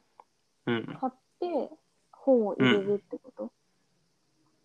[0.68, 1.70] 買って
[2.12, 3.52] 本を入れるってこと、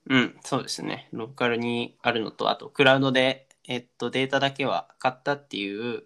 [0.06, 1.08] うん、そうですね。
[1.12, 6.04] ローカルにあるのと、あと、クラウドで、えっと、データだけは買ったっていう、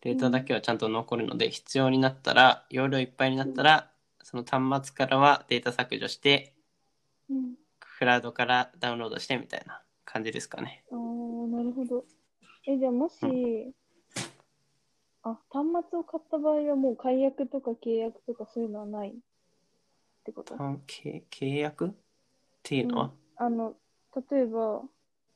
[0.00, 3.90] データだけはちゃんと残るので、必要になったら、容量いっぱいになったら、
[4.22, 6.54] その端末からはデータ削除して、
[7.28, 7.54] うん。
[7.78, 10.84] クラウドからダウンロードしてみたいな感じですかね。
[10.90, 12.04] ああ、なるほど。
[12.66, 13.74] え、じゃあもし、う
[15.22, 19.12] あ、端末を買った場合はもう解約とか契約とかそういうのはないっ
[20.24, 20.54] てこと？
[20.54, 21.88] あ契契約？
[21.88, 21.90] っ
[22.62, 23.74] ていうのは、あの、
[24.30, 24.82] 例えば、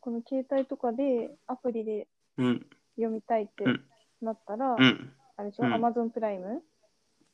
[0.05, 3.81] この携帯とかでアプリでうん、読みたいってうん
[4.21, 6.63] なったら、うん、あれでしょ、うん Amazon プライム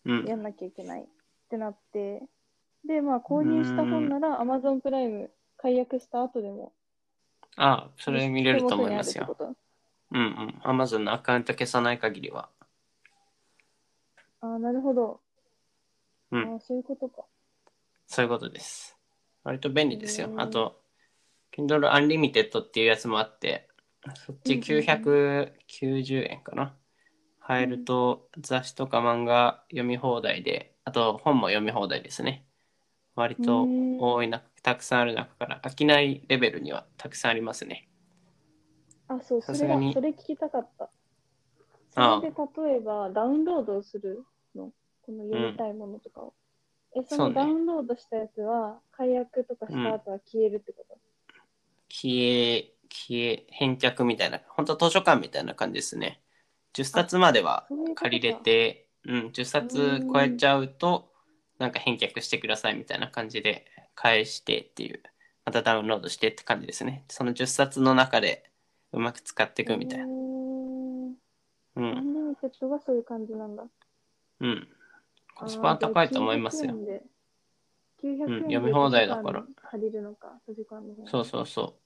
[0.06, 0.24] うん。
[0.24, 1.04] やんなきゃいけないっ
[1.50, 2.22] てなって、
[2.87, 6.72] で、まあ購入した本なら Amazon プライム解約した後でも、
[7.56, 9.24] ああ、それ見れると思いますよ。
[9.24, 9.56] 手元にあるって
[10.12, 10.16] こと？
[10.16, 10.80] うんうん。
[10.80, 12.48] Amazon のアカウント消さない限りは。
[14.40, 15.20] ああ、なるほど。
[16.30, 17.24] うんああ、そういうことか。
[18.06, 18.96] そういうことです。
[19.42, 20.80] 割と便利ですよあと、
[21.66, 23.68] Kindle Unlimited っていうやつもあって、
[24.14, 26.77] そっちうんうんうん990円かな。
[27.40, 32.46] 入ると雑誌とか漫画読み放題で、あと本も読み放題ですね。
[33.16, 37.88] 割と多いな、たくさんある中から飽きないレベルにはたくさんありますね。
[39.09, 40.90] あ、そう、それそれ聞きたかった。
[41.90, 46.35] それで例えばダウンロードをするの、この読みたいものとかを。
[46.96, 50.99] え、そそうねのダウンロードしたやつは、解約とかした後は消えるってこと、
[51.90, 56.22] 消え、消え、返却みたいな、本当図書館みたいな感じですね。
[56.74, 61.11] 10冊までは借りれて、うん、10冊超えちゃうと、
[61.59, 65.03] なんか返却してくださいみたいな感じで返してっていう、
[65.44, 67.05] またダウンロードしてって感じですね。
[67.09, 68.50] その10冊の中で
[68.92, 70.05] うまく使っていくみたいな。
[70.05, 71.14] うーん。
[74.40, 74.68] うん。
[75.35, 76.74] コスパは高いと思いますよ。
[78.03, 78.09] 900円で。
[78.09, 81.79] 900円でうん読み放題だから借りるのか、図書館の方そうそうそ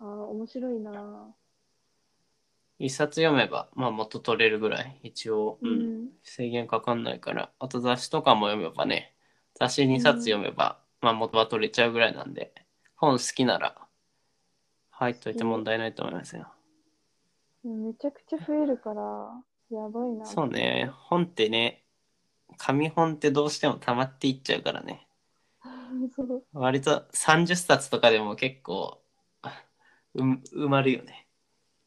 [0.00, 1.34] ああ、面白いなう。
[2.78, 9.14] 一冊読めば、まあ元取れるぐらい、一応、ううん、制限かかんないから、あと雑誌とかも読めばね、
[9.54, 12.52] 雑誌2冊読めば、まあ元は取れちゃうぐらいなんで、
[12.96, 13.76] 本好きなら
[14.90, 16.48] 入っといて問題ないと思いますよ。
[17.64, 20.26] めちゃくちゃ増えるから、やばいな。
[20.26, 21.84] そうね、本ってね、
[22.58, 25.06] 紙本ってどうしても溜まっていっちゃうからね。
[26.52, 29.00] 割と30冊とかでも結構、
[30.14, 31.26] う埋まるよね。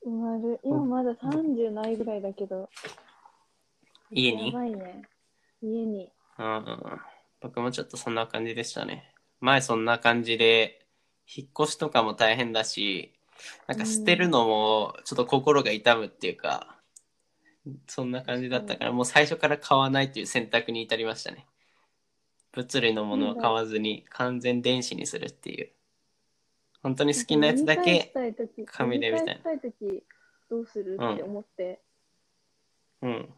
[0.05, 0.59] 埋まる。
[0.63, 2.69] 今まだ30ないぐらいだけど、
[4.11, 4.47] 家に？
[4.47, 5.01] やばいね。
[5.61, 6.11] 家に。
[6.39, 6.65] うん、
[7.41, 9.13] 僕もちょっとそんな感じでしたね。
[9.39, 10.85] 前そんな感じで、
[11.27, 13.13] 引っ越しとかも大変だし、
[13.67, 16.75] なんか捨てるのもちょっと心が痛むっていうか、
[17.87, 21.45] そんな感じだったから、もう最初から買わないっていう選択に至りましたね。
[22.53, 25.71] 物理のものを買わずに完全電子にするっていう。
[26.81, 28.13] 本当に好きなやつだけ、
[28.67, 29.51] 紙でみたいな。
[30.49, 31.81] どうするって思って、
[33.01, 33.29] うん、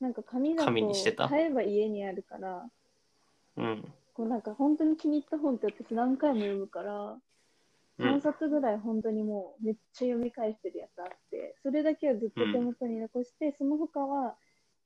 [0.00, 1.28] なんか紙だと紙にしてた。
[1.28, 2.64] 買えば家にあるから、
[3.56, 7.16] うん、こうなんか本当に気に入った本って私何回も読むから、
[8.00, 14.34] 3うん、冊ぐらい本当にもうめっちゃ読み返してるやつあって、それだけはずっと手元に残して、その他は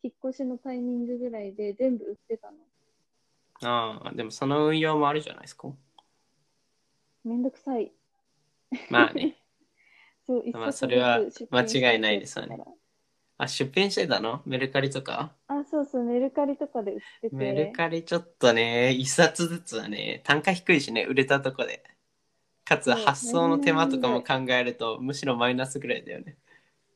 [0.02, 2.58] 引っ越しのタイミングぐらいで全部売ってたの。
[3.62, 5.68] ああ、でもその運用もあるじゃないですか。
[7.24, 7.92] めんどくさい。
[8.88, 9.36] まあね。
[10.26, 12.76] そう、一まあ冊それはずつ出品間違いないですよねしたから
[13.38, 14.42] あ、出品してたの？
[14.46, 15.34] メルカリとか？
[15.48, 17.36] あ、そうそう、メルカリとかで売ってて。
[17.36, 21.82] メルカリちょっとね、一冊ずつはね、単価低いしね、売れたとこで。
[22.64, 26.38] かつそう発送の手間とかも考えると、むしろマイナスぐらいだよね。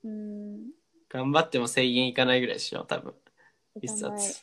[0.05, 0.73] うん。
[1.11, 3.15] 頑張っても1000円いかないぐらいでしょ、多分。
[3.83, 4.37] 一いかない。
[4.37, 4.43] 冊。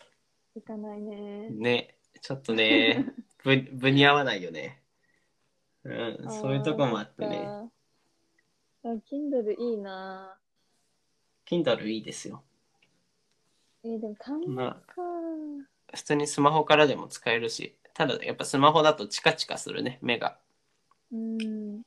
[0.56, 1.50] いかないね。
[1.50, 1.95] ね、
[2.26, 3.06] ちょっとね、
[3.44, 4.82] ぶ分に合わないよね。
[5.84, 7.38] うん、そういうとこもあってね。
[8.84, 10.36] あ Kindle いいな
[11.46, 12.44] Kindle いいですよ。
[13.84, 15.02] えーでも単ま価か。
[15.94, 20.40] 普通にスマホからでも使えるし、ただやっぱスマホだとチカチカするね、目が。
[21.12, 21.84] うん。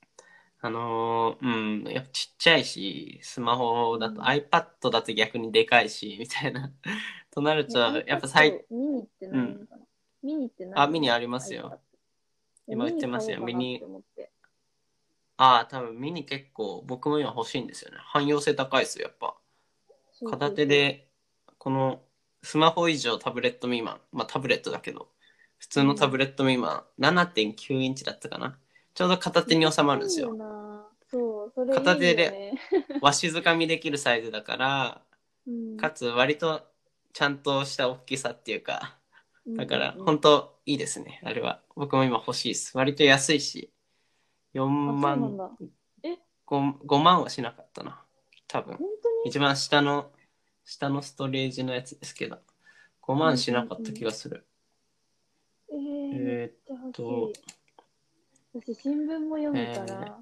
[0.60, 6.72] あのーうん、やっぱちっちゃいし、スマホだと、うん iPad だと逆にでかいし、みたいな。
[7.32, 9.87] となると、ねやっぱ最ミニってないのかな、
[10.22, 11.80] ミニってないあミニありますよ。
[12.66, 13.82] 今売ってますよミニ
[15.38, 17.98] ああ、多分ミニ結構僕も今欲しいんですよね。
[18.00, 19.36] 汎用性高いですよ、やっぱ。
[20.28, 21.08] 片手で、
[21.58, 22.02] この
[22.42, 25.08] スマホ以上タブレット未満、まあタブレットだけど、
[25.58, 28.58] 普通のタブレット未満、7.9インチだったかな。
[28.94, 30.32] ちょうど片手に収まるんですよ。
[30.32, 31.74] いいなそいいよ、ね。
[31.74, 32.52] 片手で
[33.00, 35.02] わしづかみできるサイズだから、
[35.46, 36.66] うん、かつ割と
[37.12, 38.97] ちゃんとした大きさっていうか、
[39.56, 41.62] だから本当いいですね、あれは。
[41.74, 42.76] 僕も今欲しいです。
[42.76, 43.72] 割と安いし、
[44.54, 45.50] 4あそうなん万だ、
[46.02, 48.02] え？5, 5万はしなかったな。
[48.46, 48.78] 多分。
[49.24, 50.10] 一番下の、
[50.64, 52.38] 下のストレージのやつですけど、
[53.02, 54.46] 5万しなかった気がする。
[55.70, 57.32] えー、えちゃ欲しとい。
[58.54, 60.12] 私、新聞も読むから、ー、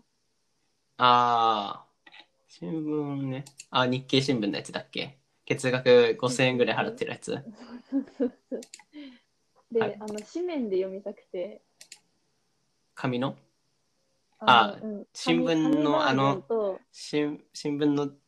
[0.98, 2.10] あー、
[2.48, 3.44] 新聞ね。
[3.70, 5.18] あ、日経新聞のやつだっけ？
[5.46, 7.38] 月額5000円ぐらい払ってるやつ。
[9.72, 9.96] で、はい。
[10.00, 11.62] あの、紙面で読みたくて、
[12.94, 13.36] 紙の？
[14.40, 15.04] あうん。
[15.12, 18.18] 新聞の紙紙バージョンあのと新新聞の、ん？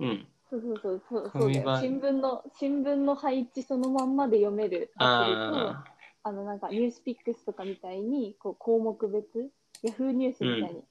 [0.00, 0.26] うん。
[0.50, 1.80] そうそうそうそうそう紙バーだよ。
[1.80, 5.84] 新聞の新聞の配置そのまんまで読めるアプリとあ
[6.24, 9.50] あのなんかニュースピックスとかみたいにこう項目別
[9.82, 10.82] ヤフーニュースみたいに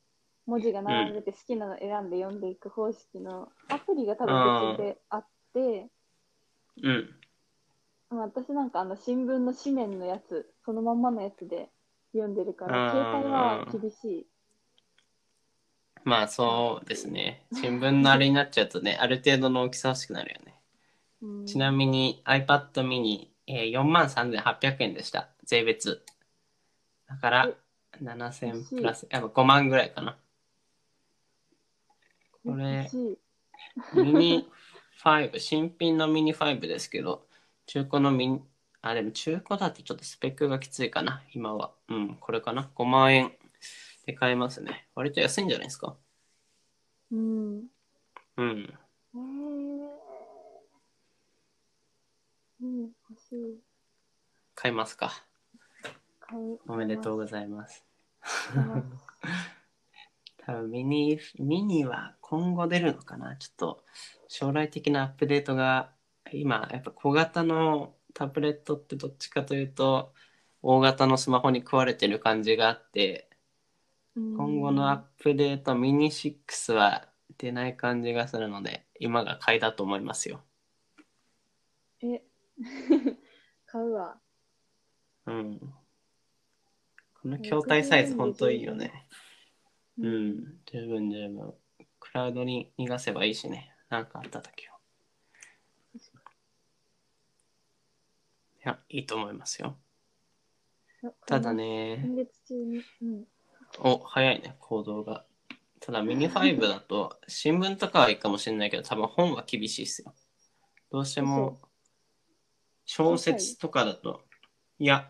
[0.47, 5.87] 文字が並んでて好きなの選んで読んでいく方式のアプリが多分別であって、ー
[6.81, 7.18] うん。
[8.09, 11.69] まあ私なんかあの新聞の紙面のやつそのまんまのやつで
[12.13, 14.27] 読んでるから携帯は厳しい。
[16.03, 17.45] まあそうですね。
[17.53, 20.55] 新聞のあれになっちゃうとね、ある程度の大きさ欲しくなるよね。
[21.21, 25.29] うんちなみに iPad mini、えー、43,800円でした。
[25.43, 26.03] 税別。
[27.07, 27.49] だから
[28.01, 30.17] 7000プラス、やっぱ5万ぐらいかな。
[32.45, 32.89] これ
[33.93, 34.47] ミニ
[35.03, 37.27] 5、新品のミニ5ですけど、
[37.69, 38.41] 中古のミニ、
[38.81, 41.71] あ、でも中古だとちょっとスペックがきついかな、今は。
[41.87, 42.71] うん、これかな。
[42.73, 43.31] 5万円
[44.07, 44.87] で買えますね。
[44.95, 45.95] 割と安いんじゃないですか。
[47.11, 47.67] うん。
[48.37, 48.73] うん。
[48.73, 49.19] えー、
[52.63, 53.59] うん、欲しい。
[54.55, 55.23] 買いますか。
[56.67, 57.85] おめでとうございます。
[58.51, 58.87] 買います。
[60.43, 63.83] 多分ミニ、ミニは今後出るのかなちょっと
[64.27, 65.91] 将来的なアップデートが、
[66.33, 70.13] 今やっぱ小型のタブレットってどっちかというと、
[70.61, 73.29] 大型のスマホに食われてる感じがあって、
[74.15, 80.41] 今後のアップデートミニ6は出ない感じがするので、今が買いだと思いますよ。
[82.01, 82.21] え、
[83.65, 84.19] 買うわ。
[85.25, 85.59] うん。
[87.21, 89.05] この筐体サイズ本当いいよね。
[89.97, 90.09] うう。
[90.09, 91.53] ん、十分十分。
[91.99, 93.73] クラウドに逃がせばいいしね。
[93.89, 94.78] なんかあった時は。
[98.63, 99.77] や、いいと思いますよ。
[101.25, 102.81] ただね、今月中に。
[103.01, 103.25] うん。
[103.79, 105.25] お、早いね、行動が。
[105.79, 110.13] ただミニ5だと、新聞とかはいいかもしれないけど、多分本は厳しいっすよ。
[110.91, 111.61] どうしても、
[112.85, 114.21] 小説とかだと、
[114.77, 115.09] いや、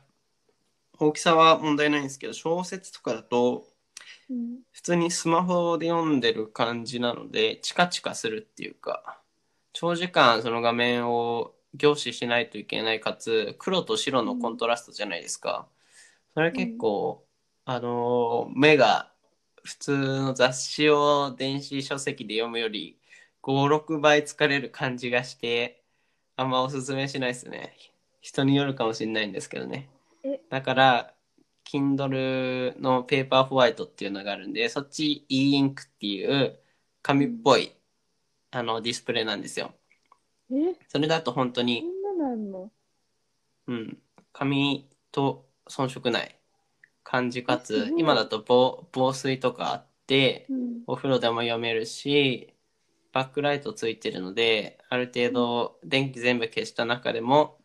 [1.00, 3.66] 大きさは問題ないんですけど、小説とかだと、
[4.30, 4.60] うん。
[4.72, 9.20] 普通にスマホで読んでる感じなので、チカチカするっていうか、
[9.74, 15.68] 長時間その画面を凝視しないといけないかつ、黒と白のコントラストじゃないですか。
[16.34, 17.26] それ結構、
[17.66, 19.12] あのー目が
[19.64, 23.00] 普通の雑誌を電子書籍で読むより
[23.42, 25.84] 5、6倍疲れる感じがして、
[26.36, 27.76] あんまおすすめしないですね。
[28.22, 29.90] 人によるかもしれないんですけどね。
[30.24, 31.16] えだから、
[31.66, 36.60] Kindle のペーパーホワイトっていうのがあるんで、そっち e インクっていう
[37.02, 37.76] 紙っぽい、
[38.52, 39.79] あのディスプレイなんですよ。
[40.52, 42.72] え、それだと本当そに、んななんの？
[43.68, 43.98] うん、
[44.34, 46.36] 紙と遜色ない。
[47.04, 47.88] 感じかえすごい。
[47.90, 50.84] つ今だと防防水とかあってうん。
[50.86, 52.54] お風呂でも読めるし
[53.12, 57.58] バックライトついてるのである程度電気全部消した中でも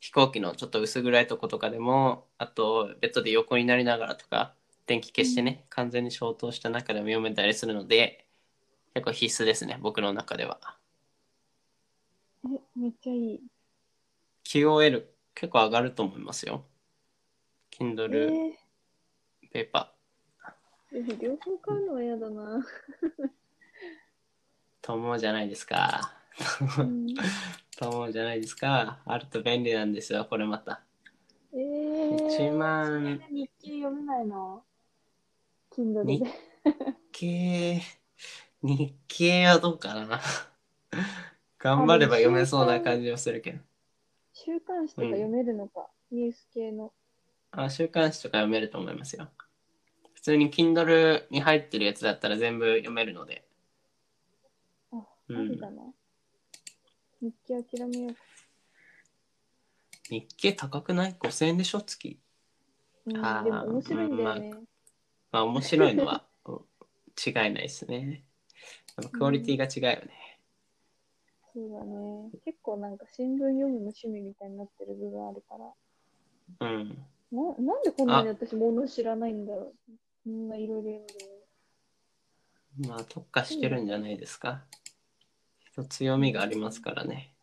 [0.00, 4.54] 飛行機のちょっと薄暗いとことかでもあとベッドで横になりながらとか
[4.86, 8.26] 電気消してね、完全に消灯した中でも読めたりするので
[8.94, 10.58] 結構必須ですね僕の中では
[12.44, 13.40] え、めっちゃいい。
[14.44, 16.64] QOL 結構上がると思いますよ
[17.80, 18.52] え Kindle ー、
[19.50, 20.02] ペーパー
[20.94, 22.62] え両方買うのは嫌だな。
[24.82, 26.12] と思うじゃないですか。
[26.78, 27.06] うん、
[27.78, 29.00] と思うじゃないですか。
[29.06, 30.82] あると便利なんですよ、これまた。
[31.54, 34.62] えー、1万日記読めないの
[35.70, 36.30] ？Kindle にで。
[37.10, 37.80] 経、
[38.62, 40.20] 日経はどうかな。
[41.62, 43.60] 頑張れば読めそうな感じはするけど。
[44.32, 46.92] 週刊誌とか読めるのか、ニュース系の。
[47.52, 49.28] あ、週刊誌とか読めると思いますよ。
[50.14, 53.44] 普通に Kindle に入ってるやつだったら全部読めるので。
[54.92, 54.96] あ、
[55.28, 55.82] うんだな。
[57.20, 58.20] 日記諦めようか。
[60.10, 62.18] 日経高くない ?5000 円でしょ月。
[63.06, 64.54] うん、あーでも面白いんだよね。
[65.30, 66.60] まあ面白いのはうん
[67.24, 68.24] 違いないですね。
[69.12, 70.31] クオリティが違うよね。
[71.54, 72.30] そうだね。
[72.44, 76.66] 結構なんか新聞読むの趣味みたいになってる部分あるから。
[76.68, 77.06] うん。
[77.30, 79.92] ななんでこんなに私物知らないんだろう。
[80.24, 84.62] こんないろいろ読んでるまあ特化してるんじゃないですか。
[85.60, 87.34] 一つ強みがありますからね。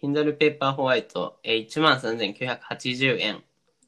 [0.00, 3.42] Kindle Paper White、えー、13,980円。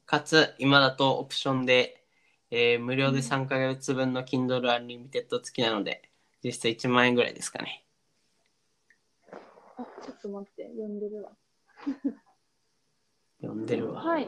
[0.05, 2.03] かつ、今だとオプションで、
[2.51, 6.09] えー無料で3ヶ月分の Kindle Unlimited 付きなので、
[6.43, 7.84] 実質1万円ぐらいですかね。
[10.05, 11.35] あ、ちょっと待って、読んでるわ。
[13.41, 14.01] 読んでるわ。
[14.01, 14.27] はい。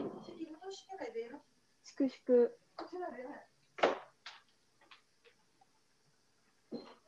[1.82, 2.50] 粛々。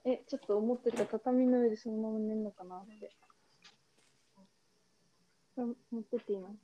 [0.05, 3.11] え、ちょっと思ってた畳の上でそのまま寝るのかなって。
[5.57, 6.57] 持ってっていいの？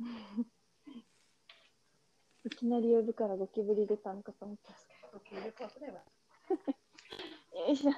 [2.44, 5.20] いきなり呼ぶからゴキブリ出たのかと思ったんですけど。
[7.68, 7.92] よいしょ。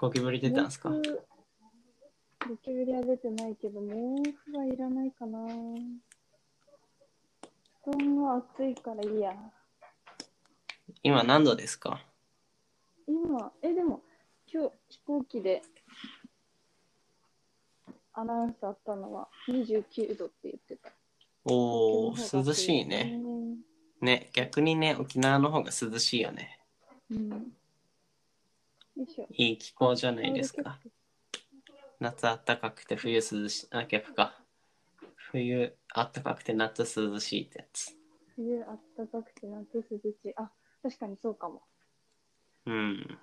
[0.00, 0.88] ゴキブリ出たんですか？
[0.88, 0.96] ゴ
[2.64, 3.88] キブリは出てないけど、毛
[4.50, 5.38] 布はいらないかな。
[7.84, 9.34] 布団は暑いからいいや。
[11.02, 12.02] 今何度ですか？
[13.06, 14.00] 今、え、でも、
[14.50, 15.60] 今日飛行機で
[18.14, 20.90] アナウンスあったのは29度って言ってた。
[21.44, 23.20] お東京の方がー、涼しいね。。
[24.00, 26.58] ね、逆にね、沖縄の方が涼しいよね。
[27.10, 27.52] うん。
[29.04, 29.50] よい。
[29.50, 30.78] いい気候じゃないですか。
[31.98, 33.68] 夏暖かくて冬涼しい。
[33.70, 34.34] あ、逆か。
[35.16, 37.96] 冬暖かくて夏涼しいってやつ。
[38.36, 40.34] 冬あったかくて夏涼しい。
[40.36, 40.50] あ、
[40.82, 41.62] 確かにそうかも。
[42.66, 43.18] うん。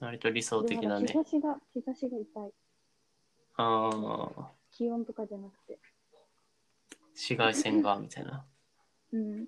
[0.00, 1.06] 割と理想的だね。
[1.06, 2.52] 日差しが、日差しが痛い。
[3.56, 3.90] あ
[4.36, 5.78] あ、気温とかじゃなくて。
[7.14, 8.44] 紫外線が、みたいな。
[9.12, 9.46] うん。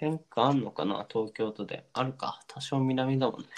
[0.00, 1.06] 変化あんのかな？
[1.10, 1.84] 東京都で。
[1.92, 2.40] あるか。
[2.48, 3.48] 多少南だもんね。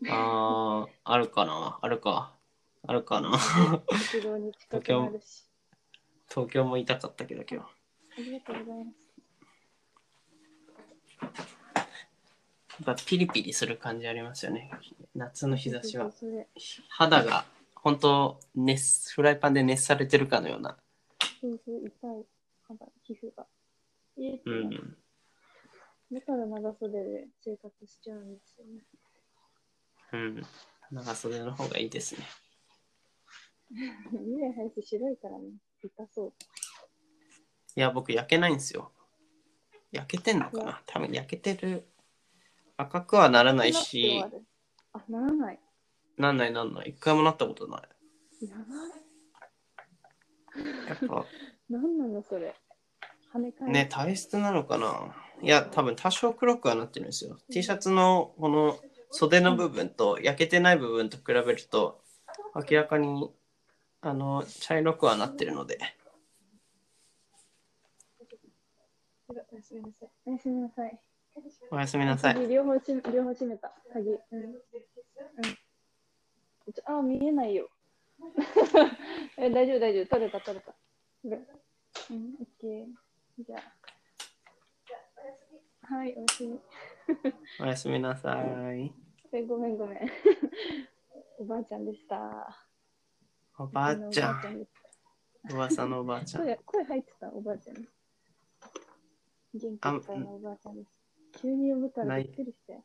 [0.10, 2.34] ああ、あるかなあるか。
[2.84, 3.38] あるかな
[3.86, 5.44] 鉄道に近くなるし。
[6.30, 7.66] 東京も痛かったけど今日。
[7.66, 8.96] ありがとうございます。
[11.20, 14.70] やっぱピリピリする感じありますよね。
[15.14, 16.10] 夏の日差しは。
[16.10, 16.48] そうそうそれ
[16.88, 17.44] 肌が
[17.74, 20.78] 本当熱フライパンで熱されてるかのような。
[21.42, 22.24] そうそう、痛い
[22.66, 23.46] 肌、皮膚が。
[24.16, 24.96] えうん。
[26.12, 28.82] だから長袖で生活しちゃうんですよね。
[30.12, 30.42] うん。
[30.90, 32.26] 長袖の方がいいですね。
[33.70, 35.44] 未来早く白いからね、
[35.82, 36.32] 痛そう。
[37.74, 38.92] いや、僕焼けないんですよ。
[39.90, 40.82] 焼けてんのかな？
[40.86, 41.88] 多分焼けてる。
[42.76, 44.22] 赤くはならないし
[44.92, 45.60] あ、ならない。
[46.18, 46.90] なんないなんない。
[46.90, 47.82] 一回もなったことな
[48.42, 48.46] い。
[48.46, 48.64] やば
[50.60, 50.88] い。
[50.88, 51.26] やっぱ
[51.70, 52.54] なんなのそれ。
[53.32, 53.72] 跳ね返る。
[53.72, 55.14] ね、体質なのかな？
[55.40, 57.38] いや、多分多少黒くはなってるんですよ。
[57.50, 58.78] T シャツのこの
[59.10, 62.00] 袖の部分と焼けてない部分と比べると
[62.54, 63.30] 明らかに
[64.00, 65.78] あの茶色くはなってるので。
[69.28, 70.10] おやすみなさい。
[70.26, 71.00] おやすみなさい。
[71.70, 72.34] おやすみなさい。
[72.34, 73.72] 鍵両方し両方閉めた。
[73.92, 74.10] 鍵。
[74.10, 74.18] うん。
[74.40, 74.58] うん。
[76.84, 77.68] あ、見えないよ。
[79.36, 80.06] え、大丈夫、大丈夫。
[80.06, 80.74] 取れた、取れた。
[81.24, 81.40] で
[82.10, 82.86] うん、オッケー。
[83.38, 83.62] じゃあ。
[85.94, 86.60] はい、おやすみ。
[87.60, 88.34] おやすみなさ
[88.74, 88.92] い。
[89.32, 89.98] え、ごめん、ごめん。
[91.38, 92.16] おばあちゃんでした。
[93.58, 94.66] おばあちゃん。
[95.50, 96.44] 噂のおばあちたゃん。
[96.44, 97.76] 声声入ってた、おばあちゃん。
[97.76, 100.90] 元気いっぱいのおばあちゃんです。
[101.40, 102.78] 急に呼ぶからびっくりして。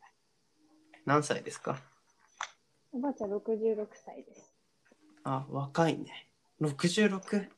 [1.06, 1.78] 何歳ですか？
[2.92, 4.54] おばあちゃん66歳です。
[5.24, 6.30] あ、若いね。
[6.62, 7.50] 66?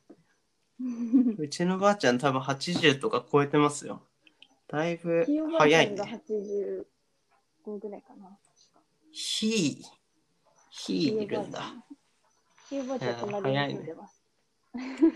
[1.38, 4.02] うちのばあちゃん多分80とか超えてますよ。
[4.68, 6.84] だいぶひいおばあちゃんが早いね。
[7.66, 8.38] 85ぐらいかな。
[9.10, 9.84] ひー。
[10.70, 11.74] ひーいるんだ。
[12.68, 14.24] ひいおばあちゃん隣に住んでます。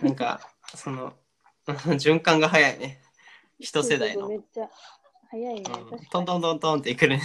[0.03, 0.41] なんか、
[0.75, 1.15] その、
[1.67, 3.01] 循環が早いね。
[3.59, 4.29] 一世代の。
[4.29, 4.77] そうそうそうめっちゃ
[5.31, 5.61] 早いね。
[5.61, 7.23] うん確かにトントントントンってくるね。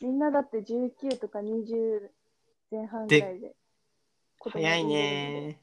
[0.00, 2.10] みんなだって19とか20
[2.70, 3.54] 前半ぐらいで。
[4.38, 5.60] 子供早いね。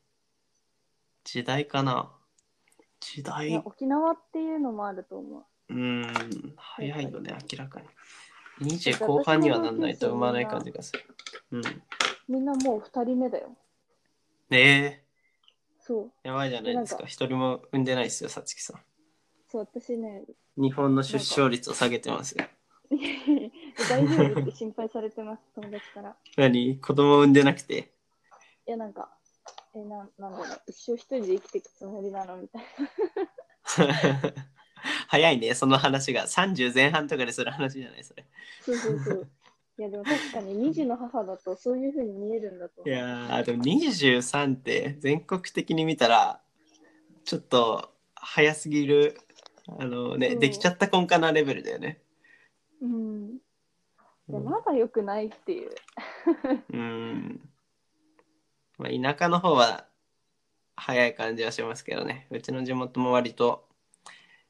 [1.27, 2.09] 時代かな。
[3.01, 5.43] 時代、沖縄っていうのもあると思う。
[5.69, 7.81] うーん、早いよね、明らか
[8.61, 8.71] に。
[8.79, 11.03] 20後半にはなんないと産まない感じがする。
[11.51, 11.61] うん。
[12.29, 13.49] みんなもう2人目だよ。
[14.49, 15.03] ねえ、
[15.81, 16.11] そう。
[16.23, 17.05] やばいじゃないですか。
[17.05, 18.79] 一人も産んでないですよ、さつきさん。
[19.51, 20.23] そう、私ね、
[20.55, 22.45] 日本の出生率を下げてますよ。
[23.89, 24.41] 大丈夫？
[24.43, 26.15] って心配されてます、友達から。
[26.37, 26.79] 何？
[26.79, 27.91] 子供産んでなくて？
[28.65, 29.16] いや、なんか、
[29.77, 32.37] え、なんなんだろう、一生一人で生きていくつもりなの？
[32.37, 32.63] みたい
[35.07, 36.27] 早いね、その話が。
[36.27, 38.23] 30前半とかでする話じゃない、それ。
[38.23, 38.29] な。
[38.65, 39.27] そうそうそう。
[39.79, 42.89] いや、でも確かに2児の母だとそういうふうに見えるんだと思。
[42.89, 46.41] いうやー、でも23って全国的に見たら、
[47.25, 49.19] ちょっと早すぎる、
[49.79, 52.01] あのね、うんできちゃった婚かなレベルだよね。
[52.81, 53.39] うん。
[54.29, 55.71] いや、うんまだ良くないっていう。
[56.73, 57.49] うん。
[58.77, 59.87] まあ、田舎の方は
[60.75, 62.27] 早い感じはしますけどね。
[62.29, 63.67] うちの地元も割と、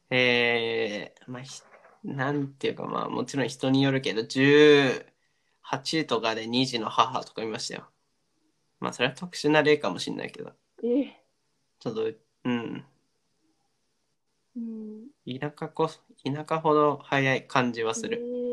[0.09, 1.61] えー、まあ、ひ
[2.03, 7.87] なんていうかまあ、もちろん人によるけど、18とかで2児の母とかいましたよ。
[8.79, 10.51] まあ、それは特殊な例かもしれないけど、
[10.83, 11.13] え
[11.79, 12.11] ちょっと、
[12.43, 12.85] うん。
[14.55, 15.07] うん。
[15.39, 18.17] 田舎こそ、田舎ほど早い感じはすえる。
[18.17, 18.46] ー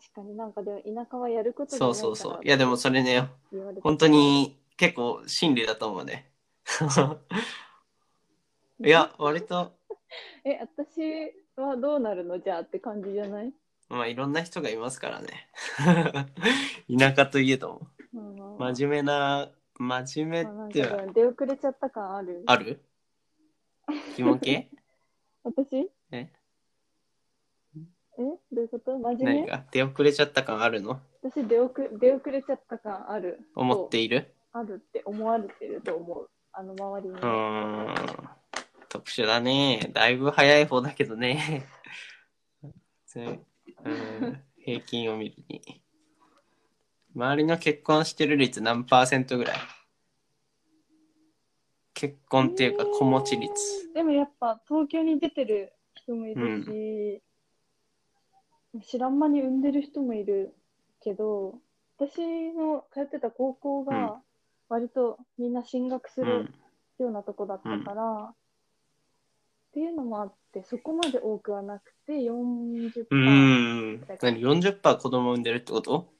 [0.00, 2.40] 確かになんかでも田舎はやることがそうそうそう。
[2.44, 3.28] いや、でもそれね、
[3.82, 6.30] 本当に結構真理だと思うね。
[8.84, 9.72] いや、割と、
[10.44, 11.00] え、私
[11.56, 12.38] はどうなるの？
[12.38, 13.52] じゃあって感じじゃない？
[13.88, 15.48] まあいろんな人がいますからね。
[16.98, 17.80] 田舎といえど
[18.12, 18.56] も。
[18.58, 20.82] 真面目な、真面目って
[21.14, 22.42] 出遅れちゃった感ある？
[22.46, 22.80] ある？
[24.14, 24.68] 紐系
[25.42, 25.90] 私？
[26.12, 26.30] え？
[28.18, 28.22] え？
[28.22, 28.98] どういうこと？
[28.98, 29.24] 真面目？
[29.42, 29.64] 何が？
[29.70, 31.00] 出遅れちゃった感あるの？
[31.22, 33.40] 私出遅出遅れちゃった感ある。
[33.54, 34.34] 思っている？
[34.52, 36.30] あるって思われてると思う。
[36.52, 37.14] あの周りに。
[37.14, 37.94] うーん。
[38.88, 39.90] 特殊だね。
[39.92, 41.66] だいぶ早い方だけどね。
[43.06, 43.38] ぜ
[43.84, 45.82] うん平均を見るに。
[47.14, 49.56] 周りの結婚してる率何パーセントぐらい？
[51.94, 53.52] 結婚っていうか子持ち率。
[53.52, 57.20] えーでもやっぱ東京に出てる人もいるし、
[58.82, 60.54] 知らん間に産んでる人もいる
[61.00, 61.58] けど、
[61.96, 64.20] 私の通ってた高校うんが
[64.68, 66.54] 割とみんな進学するうん。
[66.98, 68.36] ようなとこだったから、っ
[69.72, 73.06] ていうのもあって、そこまで多くはなくて40%。
[73.10, 74.06] うーん。
[74.20, 76.12] 何 ?40% 子供産んでるってこと？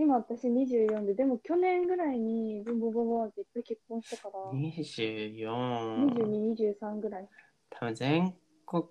[0.00, 6.06] 今私24で、でも去年ぐらいにブンブンブンブンっていっぱい結婚したから、24。
[6.06, 7.28] 22、23ぐらい。
[7.70, 8.34] 多分全
[8.64, 8.84] 国、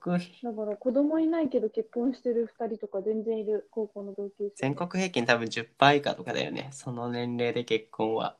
[0.44, 4.52] だから子供いないけど結婚してる2人とか全然いる高校の同級生で。
[4.56, 6.70] 全国平均多分10%以下とかだよね。
[6.74, 8.36] その年齢で結婚は。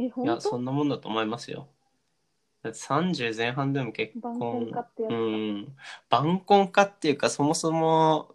[0.00, 1.68] え、いや、そんなもんだと思いますよ。
[2.64, 5.76] だって30前半でも結晩婚婚化ってやつうかん。
[6.08, 8.33] 晩婚化っていうか、そもそも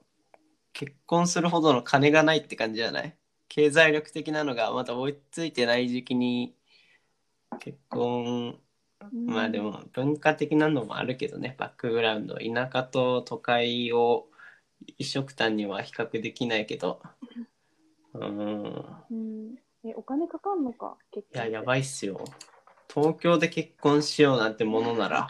[0.79, 3.13] 結婚するほどの金がないって感じじゃない？
[3.49, 6.55] 経済力的なのがまだ追いついてない時期に
[7.59, 8.57] 結婚、
[9.01, 12.35] うんまあでも文化的なのもあるけどね、バックグラウンド。
[12.35, 14.27] 田舎と都会を
[14.97, 17.01] 一緒くたには比較できないけど。
[18.13, 18.75] うん。
[19.11, 19.55] うん。
[19.83, 21.65] え、お金かかんのか結いや、やい。
[21.65, 22.23] ばいっすよ。
[22.93, 25.27] 東京で結婚しようなんてものなら、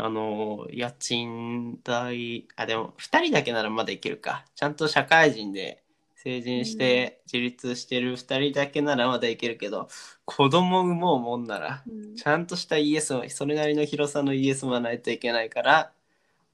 [0.00, 4.44] あの、家賃代、あ、でも、2人だけならまだいけるか。
[4.54, 5.82] ちゃんと社会人で
[6.14, 9.88] 成人して自立してる2人だけならまだいけるけど、
[10.24, 12.14] 子供産もうもんなら、うん。
[12.14, 15.92] ちゃんとした ES を、それなりの広さの ES もないといけないから、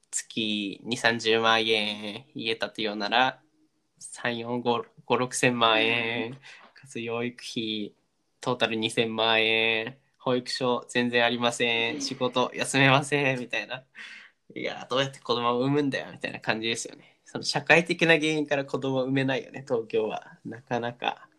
[0.09, 3.39] 月2、30万円家建てようなら、
[3.99, 6.33] 3、4、5、5、6千万円、
[6.73, 7.93] かつ養育費、
[8.41, 13.83] トータル2000万円、保育所全然ありません、仕事休めません、みたいな。
[14.55, 17.19] いや、どうやって子供を産むんだよ、みたいな感じですよね。
[17.25, 20.39] その社会的な原因から子供を産めないよね、東京は。
[20.43, 21.29] なかなか。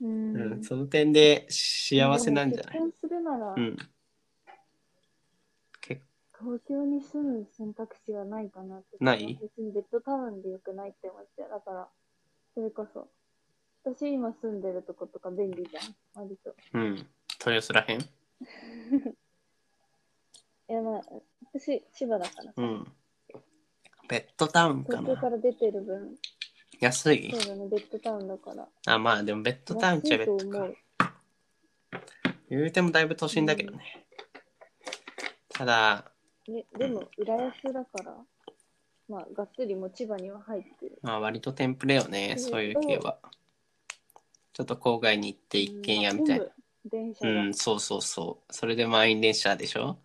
[0.00, 2.72] うんうん、その点で幸せなんじゃない？
[2.72, 3.76] 結婚するなら、うん。
[5.80, 6.02] 結
[6.40, 8.96] 東京に住む選択肢はないかなって。
[8.98, 9.38] ない？
[9.40, 11.42] 別にベッドタウンでよくないって思って。
[11.42, 11.88] だから、
[12.54, 13.08] それこそ。
[13.84, 15.94] 私今住んでるとことか便利じゃん。
[16.14, 16.54] 割と。
[16.74, 17.06] うん。
[17.40, 18.00] 豊洲らへん？
[20.70, 21.02] いやまあ、
[21.54, 22.52] 私千葉だからさ。
[22.56, 22.92] うん。
[24.08, 26.16] ベッドタウンか東京かなら出てる分、
[26.80, 27.30] 安い？
[27.32, 28.68] そうだね、ベッドタウンだから。
[28.86, 30.76] あ、まあでもベッドタウンっちゃベッドか安いと思う。。
[32.50, 34.06] 言うてもだいぶ都心だけどね。
[35.50, 36.10] ただ、
[36.46, 38.16] ね、でも、浦安だから、
[39.08, 40.98] まあ、がっつりも千葉には入ってる。
[41.02, 43.18] まあ割とテンプレよね、うんそういう系は。
[44.54, 46.46] ちょっと郊外に行って一軒家みたいな。
[46.92, 47.40] うん電車が。
[47.42, 48.52] うん、そうそうそう。
[48.52, 49.98] それで満員電車でしょ？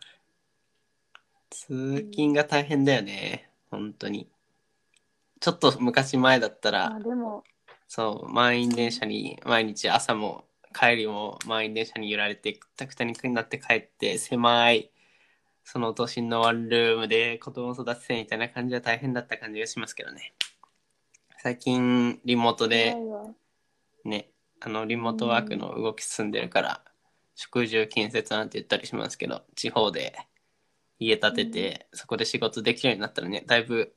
[1.49, 4.27] 通勤が大変だよね、本当に。
[5.39, 7.43] ちょっと昔前だったら、あ、でも、
[7.87, 14.89] そう、満員電車に毎日朝も帰りも満員電車に揺られてくたくたになって帰って狭い
[15.63, 20.33] その都心のワンルームで子供育ててみたいな感じは大変だった感じがしますけどね。
[21.37, 22.95] 最近リモートで
[24.05, 24.29] ね、
[24.65, 26.81] あのリモートワークの動き進んでるから、
[27.35, 30.15] 宿住建設なんて言ったりしますけど、地方で
[30.99, 33.93] 家建てて、そこで仕事できるようになったらね、だいぶ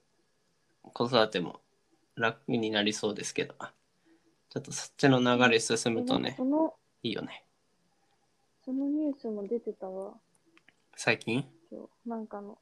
[0.82, 1.60] 子育ても
[2.16, 3.54] 楽になりそうですけど、
[4.50, 6.36] ちょっとそっちの流れ進むとね
[7.04, 7.44] いいよね。
[8.64, 10.14] そのニュースも出てたわ、
[10.96, 11.44] 最近？
[12.04, 12.58] なんかの。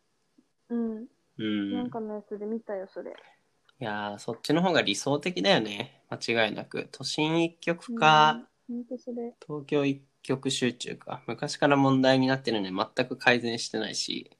[0.69, 1.07] うん。
[1.39, 1.73] うん。
[1.73, 3.15] なんかのやつで見たよ、それ。
[3.81, 6.01] いやー、そっちの方が理想的だよね。
[6.11, 6.89] 間違いなく。
[6.93, 8.77] 都心一極か、うん。
[8.77, 9.35] ほんとそれ。
[9.47, 11.23] 東京一極集中か。
[11.27, 14.31] 昔から問題になってるのに全く改善してないし、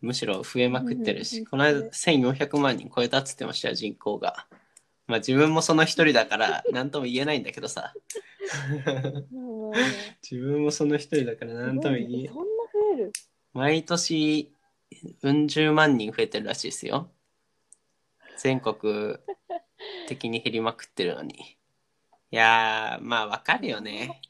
[0.00, 4.46] むしろ増えまくってるし、うんこの間1400万人超えたっつってましたよ、人口が。
[5.06, 7.92] まあ自分もその一人だから何とも言えないんだけどさ。
[9.32, 9.72] うん
[10.22, 12.44] 自分もその一人だから何とも言えそんな増
[12.94, 13.12] える？
[13.52, 14.52] 毎年、
[15.22, 17.10] うん十万人増えてるらしいですよ。
[18.38, 19.16] 全国
[20.08, 21.58] 的に減りまくってるのに。
[22.30, 24.20] いやー、まあわかるよね。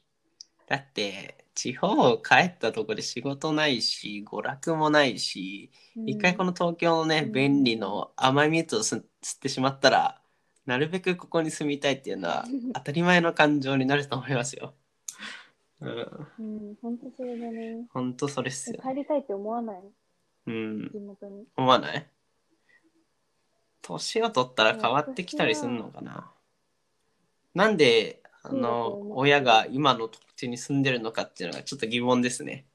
[0.67, 5.71] だって、地方帰ったとこで仕事ないし、娯楽もないし、
[6.05, 10.21] 一回この東京のね、うん便利の甘い蜜を吸吸ってしまったら、
[10.65, 12.45] なるべくここに住みたいっていうのは
[12.75, 14.73] 当たり前の感情になると思いますよ。
[15.81, 17.85] うん、うん、ほんとそれだね。
[17.93, 18.81] ほんとそれっすよ。
[18.81, 19.81] 帰りたいって思わない？
[19.81, 19.91] の
[20.47, 20.89] うん。
[20.91, 21.45] 地元に。
[21.55, 22.09] 思わない？
[23.85, 26.31] 年を取ったら変わってきたりするのかな。
[27.53, 32.65] なんであの親が今の土地に住んでるのかっていうのがちょっと疑問ですね。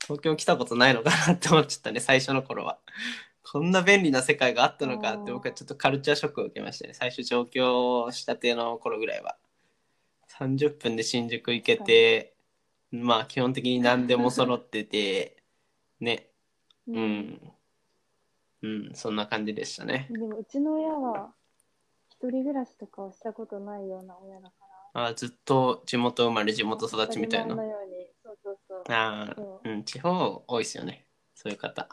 [0.00, 2.78] 東京来たことないのかなって思っちゃったね最初の頃は。
[3.42, 6.94] こんな便利な世界があったのかって僕はちょっとカルチャーショックを受けましたね。
[6.94, 9.36] 最初上京したての頃ぐらいは。
[10.38, 12.34] 30分で新宿行けて
[12.92, 15.42] まあ基本的に何でも揃ってて
[16.00, 16.28] ね。
[16.86, 17.00] うう。
[17.00, 17.52] ん。
[18.62, 20.08] うん、そんな感じでしたね。
[20.10, 21.32] でも、うちの親は、
[22.10, 24.54] 一人暮らしとかをしたことないような親だか
[24.94, 25.06] ら。
[25.06, 27.68] あずっと地元生まれ、地元育ちみたいな当たり。
[27.68, 28.06] 前のように。
[28.22, 28.82] そうそうそう。
[28.88, 31.06] あそうん、地方多いですよね。
[31.34, 31.88] そういう方。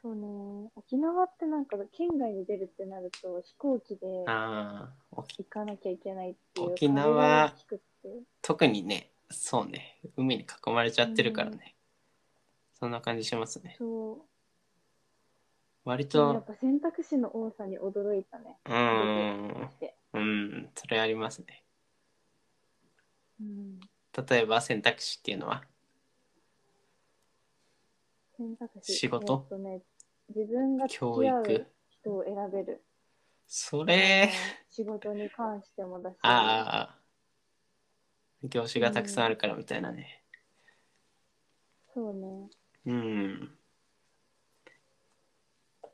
[0.00, 0.70] そうね。
[0.76, 6.72] 沖縄ってなんか、県外に出るってなると、飛行機でああ、沖行かなきゃいけないっていう。
[6.72, 8.22] 沖縄壁が大きくって。
[8.42, 11.74] 特にね、そうね、海に囲まれちゃってるからね。
[12.78, 13.76] そんな感じしますね。
[13.78, 14.33] そう。
[15.84, 18.58] 割でもやっと、ぱ選択肢の多さに驚いたね。
[18.64, 19.70] うーん、
[20.14, 21.62] うん、それありますね。
[23.40, 23.80] うん、
[24.26, 25.64] 例えば選択肢っていうのは、
[28.36, 28.94] 選択肢。
[28.94, 29.46] 仕事？
[29.50, 29.82] えっとね、
[30.34, 31.66] 自分が付教育？
[31.90, 32.82] 人を選べる。
[33.46, 34.30] それ、
[34.70, 36.16] 仕事に関してもだし。
[36.22, 36.98] ああ、
[38.42, 40.22] 業種がたくさんあるからみたいなね。
[41.92, 42.48] そうね。
[42.86, 43.58] うん。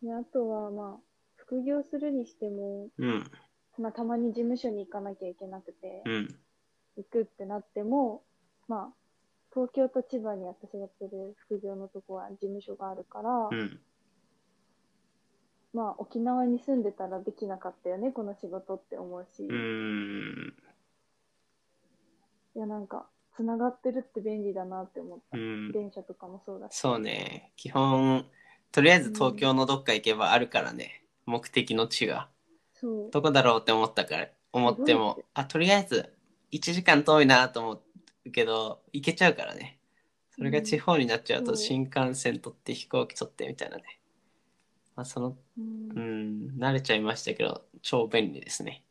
[0.02, 1.00] であとは、まあ、
[1.36, 3.30] 副業するにしても、うん。
[3.78, 6.28] まあ、たまに事務所に行かなきゃいけなくて、うん。
[6.96, 8.22] 行くってなっても、
[8.68, 8.94] まあ、
[9.52, 13.80] 東京と千葉に私がやってる副業のとこは事務所があるから、うん。
[15.72, 19.52] まあ、沖縄に住んでたらできなかったよね、この仕事って思うし、う。
[22.56, 25.38] いや、なんか、つながってるって便利だなって思った。
[25.38, 25.72] うん。
[25.72, 26.76] 電車とかもそうだし。
[26.76, 27.52] そうね。
[27.56, 28.26] 基本、
[28.72, 31.04] とりあえず東京のどっか行けばあるからね。
[31.26, 32.28] 目的の地が。
[33.12, 36.12] どこだろうって思ったから、思ってもあ、とりあえず
[36.52, 37.82] 1時間遠いなと思
[38.24, 39.78] うけど、行けちゃうからね。
[40.30, 44.00] それが地方になっちゃうと、新幹線取って飛行機取ってみたいなね。
[44.96, 48.82] まあ、その、うんうん、慣れちゃいましたけど、超便利ですね。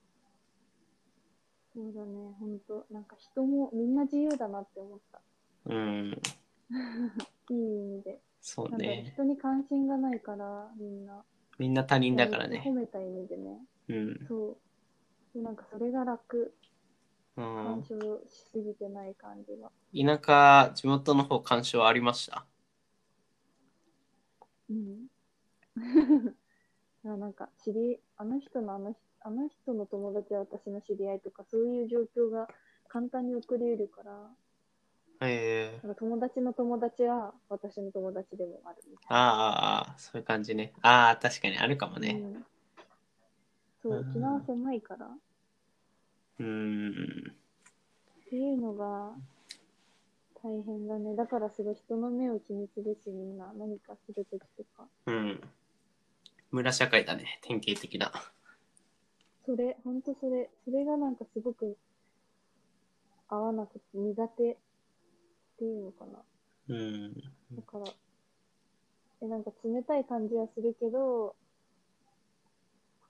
[1.74, 2.86] そうだね、ほんと。
[2.92, 5.22] なんか人もみんな自由だなって思った。
[5.66, 6.22] うん、
[7.50, 8.20] いい意味で。
[8.42, 9.12] そうね。
[9.14, 11.24] 人に関心がないから、みんな。
[11.58, 12.72] みんな他人だから褒ね。
[12.72, 13.60] めた意味でね。
[13.90, 14.26] うん。
[14.28, 14.58] そ
[15.36, 15.38] う。
[15.38, 16.56] でなんかそれが楽。
[17.38, 19.72] うん、干渉しすぎてない感じが。
[20.20, 20.20] 田
[20.68, 22.46] 舎、地元の方、干渉ありました？
[24.70, 25.08] うん。
[27.06, 32.48] あなんか、知り、あの人のあの人、あの人の友達は私の知り合いとか、そういう状況が
[32.88, 34.30] 簡単に起こり得るから、
[35.22, 40.72] えー、なんか友達の友達は私の友達でもあるみたいああああ、そういう感じね。
[40.82, 42.00] ああ、確かにあるかもな。
[42.00, 42.12] ね。
[42.14, 42.46] うん、
[43.82, 45.08] そううん、沖縄狭いから。
[46.40, 47.34] うーん。
[48.22, 49.12] っていうのが
[50.42, 51.16] 大変だね。
[51.16, 54.88] だからすごい人の目を気にするし、みんな何かするときとか。
[55.08, 55.42] うん。
[56.52, 58.12] 村社会だね、典型的な。
[59.46, 61.78] それ、ほんとそれ、それがなんかすごく
[63.28, 64.58] 合わなくて苦手
[65.60, 66.24] っていうのかな。
[66.70, 67.14] うん。
[67.14, 67.86] だから、
[69.22, 71.36] え、なんか冷たい感じはするけど、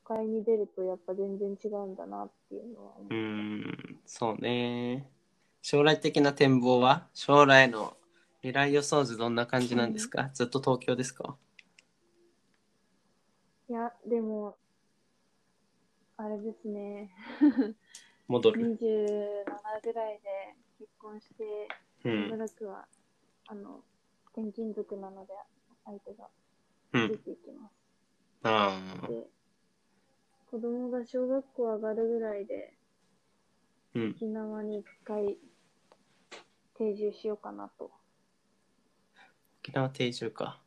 [0.08, 3.16] 都会に出るとやっぱ全然違うんだなっていうのは思うう。
[3.16, 5.08] ん、そうね。
[5.62, 7.08] 将来的な展望は？
[7.14, 7.96] 将来の
[8.42, 11.38] 未来予想図どんな感じなんですか、ずっと東京ですか？
[13.70, 14.58] いや、でも、
[16.18, 17.12] あれですね。
[18.28, 18.62] 戻る。
[18.62, 21.68] 27ぐらいで結婚して、
[22.02, 22.38] しばうん。
[22.40, 22.86] らくは、
[23.48, 23.84] あの、
[24.34, 25.34] 転勤族なので、
[25.86, 26.28] 相手が
[26.94, 27.08] うん。
[27.10, 27.74] 出ていきます。
[28.44, 29.08] ああ。
[29.08, 29.28] で、
[30.52, 32.74] 子供が小学校上がるぐらいで、
[33.96, 34.12] うん。
[34.16, 35.38] 沖縄に一回
[36.78, 37.92] 定住しようかなと。
[39.62, 40.62] 沖縄定住か。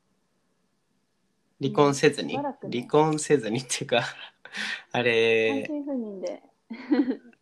[1.61, 4.03] 離婚せずに、しばらくね離婚せずにっていうか、
[4.93, 6.43] あ単れ、身赴任で。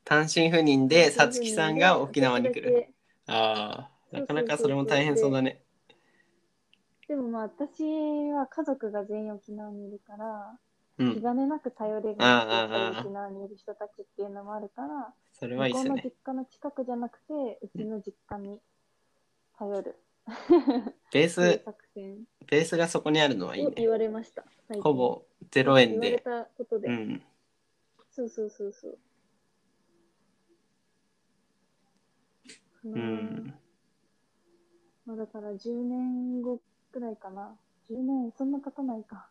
[0.05, 2.95] 単身赴任で、さつきさんが沖縄に来る。
[3.31, 5.63] ああ、なかなかそれも大変そうだね。
[7.07, 7.83] でもまあ私
[8.33, 10.59] は家族が全員沖縄にいるから、
[10.99, 11.15] うん。
[11.15, 16.13] 気兼ねなく頼れる沖縄にいる人たちっていうのもあるから、それはいいっすよねの実。
[16.25, 18.61] 家の近くじゃなくて、うちの実家に
[19.59, 19.97] 頼る。
[21.13, 21.65] ベース、
[22.47, 23.91] ベースがそこにあるのはいいねを言。
[23.91, 24.45] われました。
[24.81, 26.19] ほぼ0円言われで。
[26.19, 26.89] たことで。
[26.89, 27.23] うん。
[28.11, 28.99] そうそうそうそう。
[32.85, 33.55] ううんん。
[35.07, 36.61] まあ、だから10年後
[36.93, 37.57] くらいかな。
[37.91, 39.29] 10年、そんな経たないか。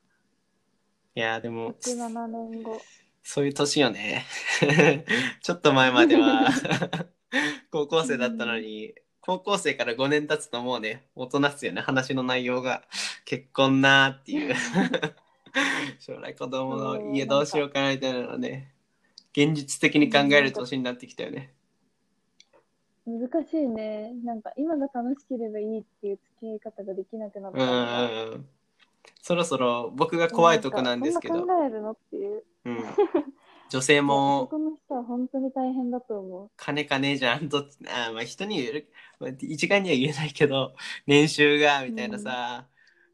[1.16, 2.82] いや、でも、6、7年後。
[3.24, 4.26] そういう年よね。
[5.42, 6.50] ちょっと前までは
[7.72, 11.82] 高校生だったのに、高校生から5年経つともうね、大人っすよね。
[11.82, 12.84] 話の内容が
[13.26, 14.56] 結婚なーっていう。
[16.00, 18.74] 将来子供の家どうしようかなみたいなのね、
[19.32, 21.54] 現実的に考える年になってきたよね。
[23.18, 24.14] 難しいね。
[24.24, 28.46] なんか今が楽しければいいっていう付き合い方ができなくなったうん。
[29.22, 31.46] そろそろ僕が怖いとこなんですけど。
[31.46, 32.44] 考えるのっていう。
[32.66, 32.78] うん、
[33.70, 36.52] 女性も男の人は本当に大変だと思う。
[36.58, 37.66] 金金じゃんと。
[37.88, 40.74] あまあ人に言える、まあ、一概には言えないけど
[41.08, 42.68] 年収がみたいなさ、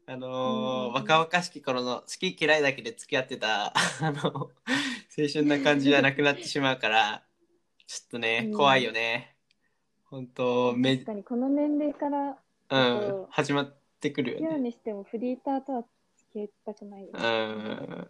[0.06, 4.50] あのーうんうん若々しき頃の好き嫌いだけで付き合ってた あの
[5.18, 7.22] 青春な感じじゃなくなってしまうから
[7.86, 8.56] ちょっとね、うん。
[8.56, 9.35] 怖いよね
[10.10, 12.36] 本当め確かにこの年齢からう
[12.70, 14.58] そんう始まってくるよね。
[14.58, 15.84] にしてもフリーターとは
[16.16, 17.02] 付き合いたくない。
[17.02, 17.22] ようね。
[17.22, 18.08] ん。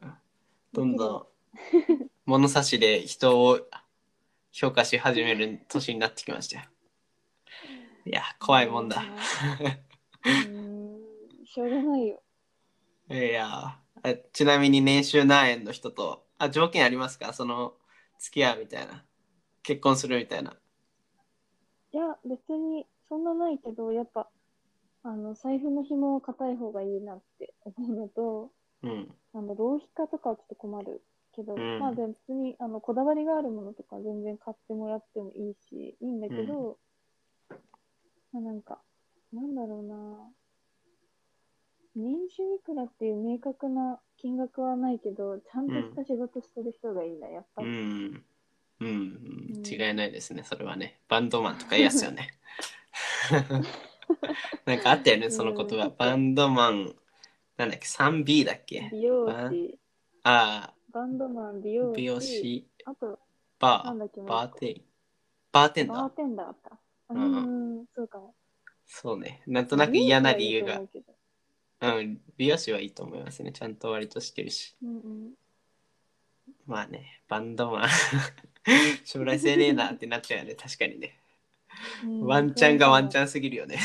[0.72, 1.26] どんどん
[2.26, 3.60] 物差しで人を
[4.52, 6.64] 評価し始める年になってきましたよ。
[8.06, 9.02] いや怖いもんだ。
[10.24, 11.00] うん、
[11.44, 12.22] しょうがないよ。
[13.10, 13.46] いや
[14.02, 17.32] あちなみに年収何円の人とあ条件ありますか？
[17.32, 17.74] その
[18.18, 19.04] 付き合うみたいな
[19.62, 20.56] 結婚するみたいな
[21.96, 24.28] いや、別にそんなないけど、やっぱ、
[25.02, 28.50] あの、財布の紐は硬い方がいいなって思うのと、
[28.82, 29.08] うん。
[29.32, 31.00] あの、浪費家とかはちょっと困る
[31.34, 31.78] けど、うん。
[31.78, 36.76] まあ別に、あの、こだわりがあるものとか全然買ってもらってもいいし、いいんだけど、
[38.34, 38.82] まあなんか、
[39.32, 40.30] なんだろうな。
[41.94, 47.70] 年収いくらっていう明確な金額はないけど、ちゃんとした仕事してる人がいいな、やっぱうり。
[47.70, 47.76] んう
[48.08, 48.24] ん
[48.80, 49.62] うん。
[49.66, 51.00] 違いないですねそれはね。
[51.08, 52.38] バンドマンとか嫌っすよね。
[54.64, 55.86] なんかあったよねその言葉。
[55.86, 55.94] うん。
[55.96, 56.94] バンドマン
[57.56, 58.90] なんだっけ 3B だっけ？
[58.92, 59.78] 美容師、
[60.24, 62.68] あバンドマン、美容あ師、美容師。
[62.84, 63.18] あと、
[63.58, 63.84] バー。
[63.86, 64.84] なんだっけもう一個バーテイ
[65.52, 65.96] バーテンダー。
[65.96, 66.78] バーテンダーか。
[67.10, 68.34] ううんそうかも。
[68.86, 69.42] そうね。
[69.46, 70.78] なんとなく嫌な理由が。
[70.80, 70.88] う
[71.80, 72.20] うん。
[72.36, 73.52] 美容師はいいと思いますね。
[73.52, 74.76] ちゃんと割としてるし。
[74.82, 75.34] うんうん。
[76.66, 77.88] まあねバンドマン
[79.04, 80.54] 将来性ねえなってなっちゃうよね。
[80.54, 81.18] 確かにね。
[82.04, 82.26] うん。
[82.26, 83.78] ワンチャンがワンチャャンすぎるよね。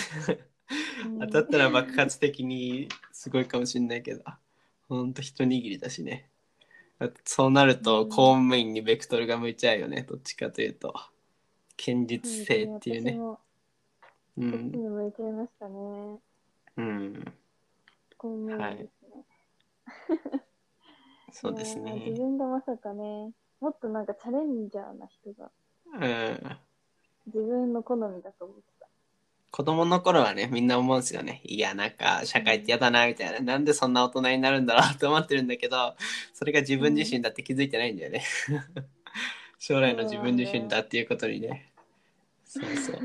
[1.07, 4.23] ン当たったら爆発的にすごいかもしんないけど。
[4.89, 6.27] ほんと一握りだしね。
[7.25, 8.09] そうなるとうん。
[8.09, 10.03] 公務員にベクトルが向いちゃうよね。
[10.03, 10.93] どっちかというと。
[11.77, 13.19] 堅実性っていうね。
[14.37, 16.19] うんに向いちゃいましたね。
[16.77, 17.33] うん。
[18.17, 20.41] 公務員ですね。
[21.31, 21.93] そうですね。
[22.05, 23.31] 自分がまさかね、
[23.61, 25.51] もっとなんかチャレンジャーな人が
[25.93, 26.57] うん
[27.27, 28.87] 自分の好みだと思ってた。
[29.51, 31.41] 子供の頃はね、みんな思うんですよね。
[31.43, 33.39] いや、なんか、社会って嫌だな、みたいな。
[33.39, 35.95] なんでそんな大人になるんだろうと思ってるんだけど、
[36.33, 38.23] それが自分自身だって気づいてないんだよね。
[39.59, 41.71] 将来の自分自身だっていうことにね。
[42.45, 42.97] そうそう。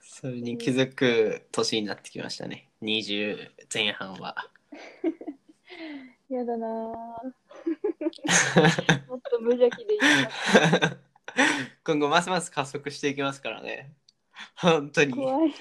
[0.00, 2.68] それに気づく年になってきましたね。
[2.82, 4.36] 20前半は。
[6.30, 7.45] やだなぁ
[9.08, 10.98] もっと無邪気でいいな。
[11.84, 13.92] 今後ますます加速していきますからね。
[14.56, 15.12] 本当に。
[15.14, 15.54] 怖い。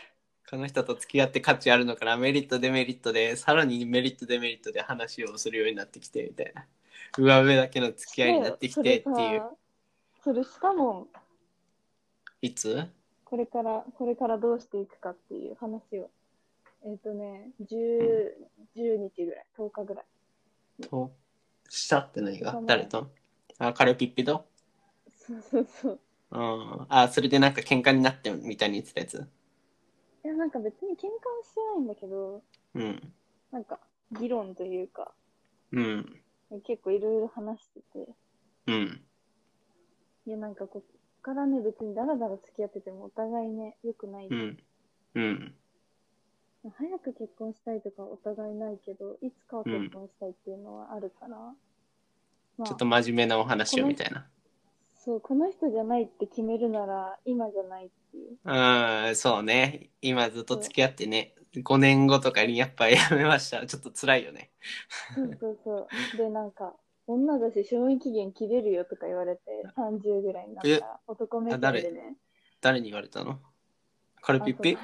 [0.49, 2.17] この人と付き合って価値あるのかな？
[2.17, 6.67] メリットデメリットでさらにメリットデメリットで話をするようになってきてみたいな
[7.17, 9.43] 上上だけの付き合いになってきてっていう
[10.23, 11.07] それしたもん。
[12.41, 12.87] いつ？
[13.25, 16.09] これから、これからどうしていくかっていう話を。
[16.85, 18.33] えっ、とね、10、
[18.75, 20.05] 10日ぐらい、10日ぐらい。
[20.83, 21.11] と
[21.69, 22.59] したって何が？
[22.65, 23.11] 誰と？
[23.57, 24.47] あカレピッピと？
[25.09, 25.99] そうそうそう。
[26.31, 26.85] うん。
[26.89, 29.27] あそれでなんか喧嘩になってみたいに言ってたやつ？
[30.23, 31.09] いや、なんか別に喧嘩は
[31.43, 32.41] してないんだけど、
[32.73, 33.13] うん。
[33.51, 33.79] なんか
[34.19, 35.11] 議論というか、
[35.71, 36.21] うん。
[36.65, 38.09] 結構いろいろ話してて、
[38.67, 39.01] うん。
[40.27, 44.27] いや、なんかこっからね、別にダラダラ付き合っててもお互いね、良くない。
[44.27, 44.57] うん。
[45.15, 45.55] うん
[46.77, 51.55] 早く結婚したいとかお互いないけど、いつかは結婚したいっていうのはあるから、ま
[52.61, 54.27] あちょっと真面目なお話をみたいな。
[54.95, 58.37] そう、この人じゃないって決めるなら、今じゃないっていう。
[58.43, 59.91] うんそうね。
[60.01, 61.35] 今ずっと付き合ってね。
[61.53, 63.65] 5年後とかにやっぱやめました。
[63.65, 64.51] ちょっと辛いよね。
[65.13, 66.17] そうそうそう。
[66.17, 66.75] で、なんか、
[67.07, 69.41] 女だし、賞味期限切れるよとか言われて、
[69.77, 72.17] 30ぐらいになったら、男目線でね。
[72.59, 73.39] 誰に言われたの？
[74.25, 74.79] カレピッピあ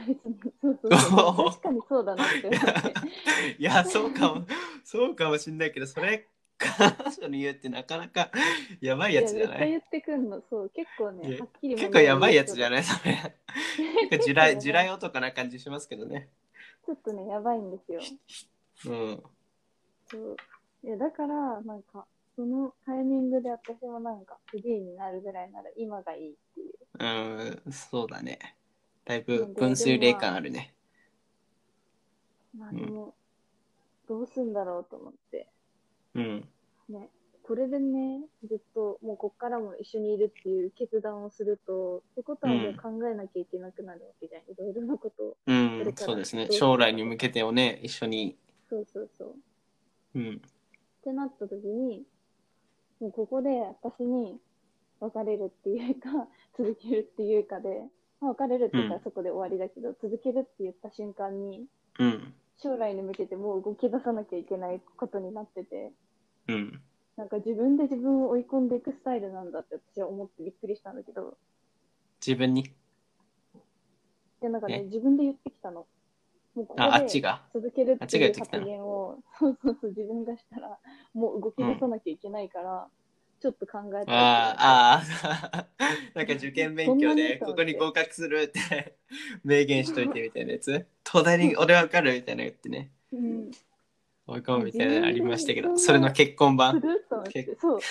[0.61, 3.57] そうそうそう 確かにそうだなって思って。
[3.57, 4.45] いや、そうかも、
[4.83, 6.27] そうかもしんないけど、それ、
[6.59, 8.29] 彼女に言うってなかなか
[8.81, 9.67] やばいやつじゃない？
[9.69, 10.43] い言ってくんの。
[10.47, 12.71] そう、結構ね、はっきり結構やばいやつじゃい？
[12.71, 13.13] ないそれ。
[14.09, 16.29] 結構地雷、 地雷男な感じしますけどね。
[16.85, 17.99] ちょっとね、やばいんですよ。
[18.85, 19.23] うん。
[20.11, 20.37] そう。
[20.83, 26.73] いや、だから、なんか、そのタイミングで私もなんか、フリーになるぐらいなら今がいいっていう。
[26.99, 28.37] うん、そうだね。
[29.05, 30.73] だいぶ分水嶺感あるね。
[32.57, 33.15] まあでも、
[34.07, 35.47] どうすんだろうと思って。
[36.15, 36.47] うん。
[36.89, 37.09] ね、
[37.43, 44.41] これでね、ずっともうこっからも一緒にいるっていう決断をすると、ってことはもう考えなきゃいけなくなるわけじゃん。
[44.41, 45.37] いろいろなことを。
[45.47, 46.47] うんそうですね。
[46.51, 48.37] 将来に向けてをね、一緒に。
[48.69, 49.35] そうそうそう。
[50.15, 50.35] うん。
[50.35, 52.03] ってなった時に、
[52.99, 53.49] もうここで
[53.83, 54.37] 私に
[54.99, 56.27] 別れるっていうか、
[56.57, 57.83] 続けるっていうかで、
[58.22, 61.65] まあ、別れるって言ったらそこで終わりだけど、続けるって言った瞬間に、
[61.99, 62.34] うん。
[62.57, 65.91] 将来に向けてもう動き出さなきゃいけないことになってて、
[66.47, 66.82] うん。
[67.17, 71.38] なんか自分で自分を追い込んでいくスタイルなんだって私は思ってびっくりしたんだけど、
[72.26, 72.72] 自分に？
[74.39, 75.88] で、なんかね、ね自分で言ってきたの。
[76.53, 77.41] もうここあ、あっちでが？
[77.53, 80.78] 続けるあっっていう発言を、そうそうそう、自分がしたら、
[81.13, 82.88] もう動き出さなきゃいけないから、
[83.41, 85.67] ちょっと考えああ、ああ、
[86.13, 88.59] なんか受験勉強でここに合格するって
[89.43, 90.85] 明言しといてみたいなやつ。
[91.03, 92.91] 東大に俺わかるみたいな言ってね。
[93.11, 93.49] うん。
[94.27, 96.79] 追い込むみたいなのありましたけど、それの結婚す版。
[97.31, 97.79] 結、そう。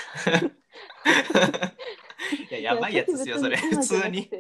[2.48, 3.56] いや、やばいやつですよ、それ。
[3.56, 4.30] 普通に。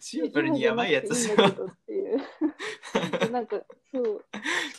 [0.00, 1.36] シンプルにやばいやつですよ。
[1.36, 1.46] な
[3.42, 4.20] んか、そう、思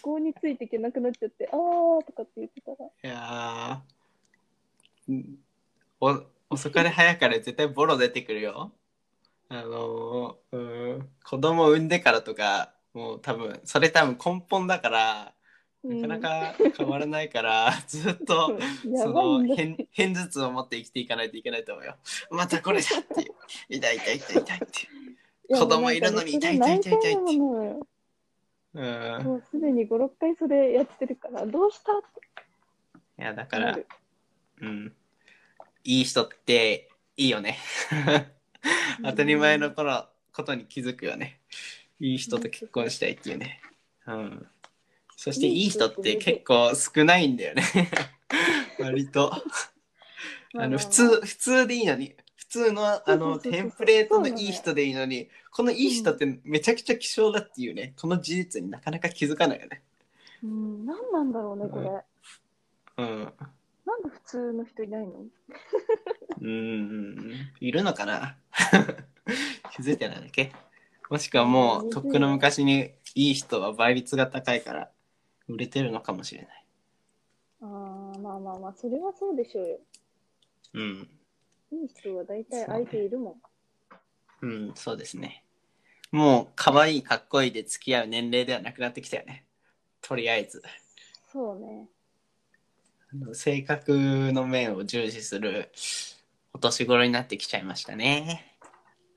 [0.02, 5.40] 考についていけなくなっちゃって、あーとかって言ってたら、いやーうん
[6.00, 8.72] お遅かれ早かれ絶対ボロ出てくるよ。
[9.50, 15.34] あのー、うん子供産んでからとか、もう多分、それ多分根本だから、
[15.84, 18.58] なかなか変わらないから、 ずっと、
[18.98, 21.96] その偏偏頭痛を持って生きていかないといけないと思うよ。
[22.32, 23.34] またこれだっていう。
[23.70, 27.80] 痛い痛い痛い痛いって子供いるのに痛い痛い痛い痛いってもうなんかねいう。
[28.74, 29.24] うん。
[29.24, 32.02] もうすでに5、6回それやってるから、どうしたっ
[33.18, 33.80] ていや、だから
[34.62, 34.96] うん。
[35.84, 37.58] いい人っていいよね。
[39.04, 41.40] 当たり前の頃ことに気づくよね。
[42.00, 43.62] いい人と結婚したいっていうね。
[44.08, 44.48] うん。
[45.16, 47.64] そしていい人って結構少ないんだよね。
[48.80, 49.34] 割と。
[50.56, 52.16] あの普通、普通でいいのに。
[52.36, 59.84] 普通のあのテンプレートのいい人でいいのに、このいい人ってめちゃくちゃ希少だっていうね、この事実になかなか気づかないよね。
[60.44, 61.80] うん、何なんだろうね、こ
[62.98, 63.04] れ。
[63.04, 63.34] うん。
[63.90, 65.26] なんで普通の人いないの？
[66.42, 68.38] うん、いるのかな？
[69.72, 70.52] 気づいてないだけ
[71.10, 74.92] もしくはもう、とっくの昔にいい人は倍率が高いから、
[75.48, 76.66] 売れてるのかもしれない。
[77.62, 77.66] あ
[78.16, 79.80] あ、まあまあまあ、それはそうでしょうよ。
[80.74, 81.10] うん。
[81.72, 83.42] いい人は大体相手いるもん。
[84.42, 85.44] うん、そうですね。
[86.12, 89.46] もう可愛いかっこいいで付き合う年齢ではなくなってきたよね。
[90.02, 90.62] とりあえず。
[91.32, 91.88] そうね。
[93.34, 95.72] 性格の面を重視する
[96.54, 98.56] お年頃になってきちゃいましたね。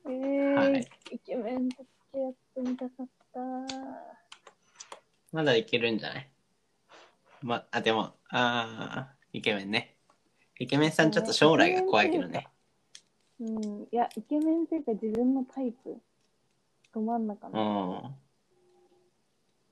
[0.07, 3.41] えーはいイケメンと付き合ってみたかった。
[5.33, 6.29] まだいけるんじゃない？
[7.43, 9.97] ま、あ、でも、あーイケメンね。
[10.59, 12.49] イケメンさんちょっと将来が怖いけどね。
[13.41, 13.83] うん。
[13.83, 15.97] いや、イケメンっていうか自分のタイプ。
[16.95, 17.93] ど真ん中うの。
[18.11, 18.15] ん。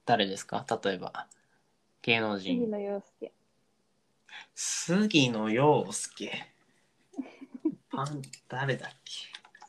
[0.07, 0.66] 誰ですか？
[0.83, 1.27] 例えば。
[2.03, 2.71] 芸能杉人。
[2.71, 3.31] 野遥亮。
[4.63, 5.87] 杉野遥
[6.19, 6.31] 亮。
[7.91, 9.13] パン、誰だっけ？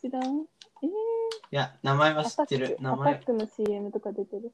[0.01, 0.41] 知らん？
[0.83, 0.91] えー、い
[1.51, 2.67] や、名前は知ってる。
[2.67, 4.51] ク、アタ名前ックの CM とか出てる。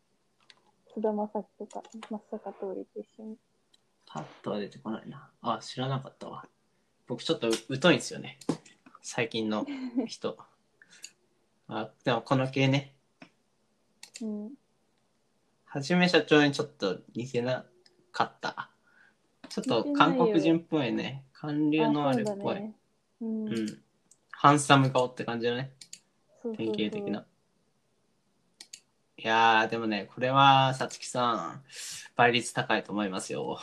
[0.93, 1.27] 菅田将
[1.59, 3.37] 暉とか、松坂桃李と一緒に。
[4.05, 5.31] パッとは出てこないな。
[5.41, 6.45] あ、知らなかったわ。
[7.07, 8.37] 僕ちょっと疎いんですよね。
[9.01, 9.65] 最近の
[10.05, 10.37] 人。
[11.67, 12.93] あ、でもこの系ね。
[14.21, 14.51] うん。
[15.65, 17.65] はじめ社長にちょっと似せな
[18.11, 18.69] かった。
[19.49, 21.23] ちょっと韓国人っぽいね。
[21.33, 22.35] 韓流のあれっぽい。
[22.35, 22.73] そうだね。
[23.21, 23.47] うん。
[23.47, 23.81] うん。
[24.31, 25.71] ハンサム顔って感じだね。
[26.41, 27.25] そうそうそう典型的な。
[29.19, 31.63] いやー、でもね、これは、さつきさん、
[32.15, 33.57] 倍率高いと思いますよ。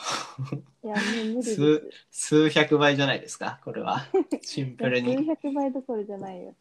[0.83, 1.55] いや、もう無理です。
[1.55, 4.05] 数数百倍じゃないですか、これは。
[4.43, 5.25] シンプルいや数に。
[5.25, 6.53] 百倍どころじゃないよ。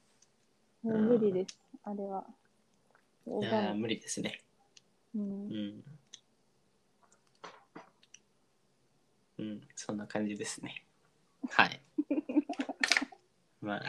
[0.85, 2.25] もう無理です、あれは。
[3.27, 4.45] いやー、無理ですね。
[5.17, 5.85] う、うんん。
[9.45, 10.85] うん、そんな感じですね。
[11.51, 11.81] はい。
[13.61, 13.83] まあ、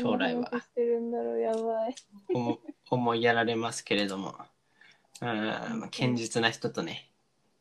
[0.00, 1.94] 将来は話してるんだろう、やばい。
[2.34, 4.36] 思思いやられますけれども、
[5.20, 7.10] うん、まあ堅実な人とね、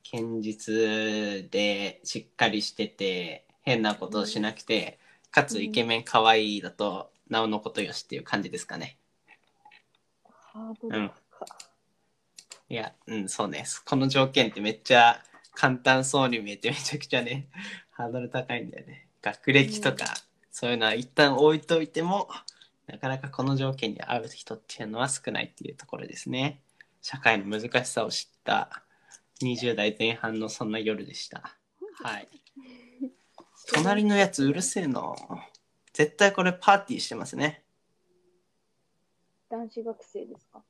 [0.09, 4.99] 堅実でしっかりしてて、変なことをしなくて、
[5.31, 8.97] かつイケメン可愛いだと、なおのことよしっていう感じですかね。
[10.23, 11.45] ハードル高
[12.69, 13.65] いや、うん、そうね。
[13.85, 15.23] この条件ってめっちゃ
[15.57, 17.47] 簡単そうに見えてめちゃくちゃね、
[17.89, 19.07] ハードル高いんだよね。
[19.23, 20.05] 学歴とか、
[20.51, 22.29] そういうのは一旦置いといても、
[22.85, 26.61] なかなかこの条件に合う人っていうのは少ないっていうところですね。
[27.01, 28.83] 社会の難しさを知った
[29.41, 31.57] 20代前半のそんな夜でした。
[32.03, 32.29] はい。
[33.73, 35.15] 隣のやつうるせえな。
[35.91, 37.63] 絶対これパーティーしてますね。
[39.49, 40.63] 男子学生ですか？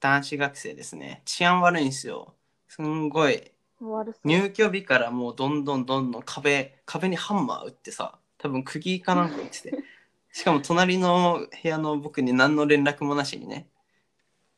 [0.00, 1.22] 男子学生ですね。
[1.24, 2.34] 治安悪いんですよ。
[2.68, 3.53] すんごい
[3.92, 4.28] 悪そう。
[4.28, 9.78] 入居日からもうどんどんどんどん壁壁にハンマー打ってさ多分釘かなんか打ってて。
[10.32, 13.68] しかも隣の部屋の僕に何の連絡もなしにね。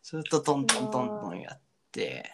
[0.03, 1.61] ずっとどんどんどんどんやっ
[1.93, 2.33] て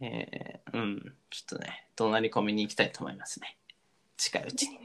[0.00, 1.14] えー、うん。
[1.30, 3.56] ちょっとね怒鳴り込みに行きたいと思いますね。
[4.16, 4.78] 近いうちに。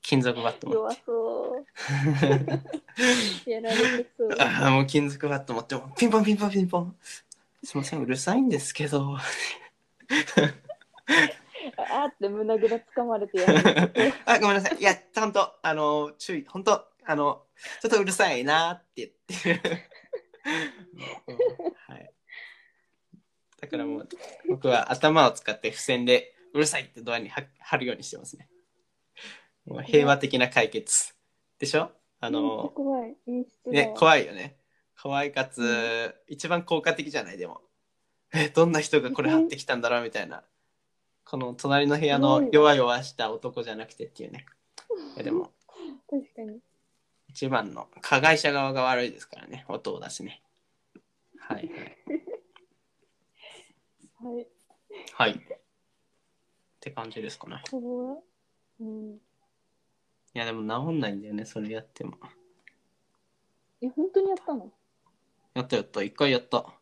[0.00, 1.02] 金属バット持弱って。
[1.04, 1.64] そう。
[3.50, 4.36] やられてそう。
[4.38, 6.96] ああもう金属バット持ってピンポンピンポンピンポン。
[7.64, 9.16] すいませんうるさいんですけど
[11.76, 14.78] あーって胸ぐらつかまれてやられてあ、ごめんなさい。
[14.78, 17.46] いや、ちゃんと、あの、注意、本当あの、
[17.80, 19.80] ちょっとうるさいなって言ってる。
[21.28, 21.36] うん
[21.94, 22.12] はい。
[23.60, 24.08] だからもう、
[24.48, 28.48] 僕は頭を使って付箋で、うるさいってドアに貼貼るようにしてますね。
[29.64, 31.14] もう平和的な解決。
[31.58, 31.92] でしょ？
[32.20, 33.16] あの、怖い。
[33.66, 34.58] ね、わ怖いよね。
[35.00, 37.38] 怖いかつ、う一番効果的じゃない？
[37.38, 37.62] でも。
[38.34, 40.44] え、 どんな人がこれ貼ってきたんだろうみたいな。
[41.24, 44.46] この隣の部屋の弱々した男じゃなくてっていうね。
[45.14, 45.52] いやでも、
[46.08, 46.60] 確かに。
[47.28, 50.42] 一番の加害者側が悪いですからね、音を出すね。
[51.38, 51.98] はいはい。
[54.22, 54.48] はい。
[55.14, 55.32] はい。
[55.32, 55.36] っ
[56.80, 57.62] て感じですかね。
[58.80, 59.20] うん。
[60.34, 62.16] いやでも治んないんだよね、それやっても。
[63.80, 64.70] え、本当にやったの？
[65.54, 66.72] やったやった、一回やった。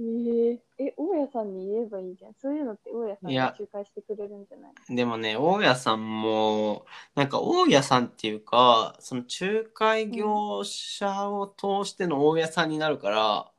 [0.00, 2.32] えー、え、大家さんに言えばいいじゃん。
[2.40, 3.42] そういうのって大家さんいや。
[3.44, 13.50] が仲介してくれるんじゃないでもね、大家さんも、なんか大家さんっていうか、その仲介業者を通しての大家さんになるから、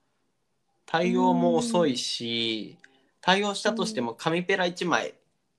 [0.88, 2.78] 対応も遅いし、
[3.22, 5.14] 対応したとしても紙ペラ1枚、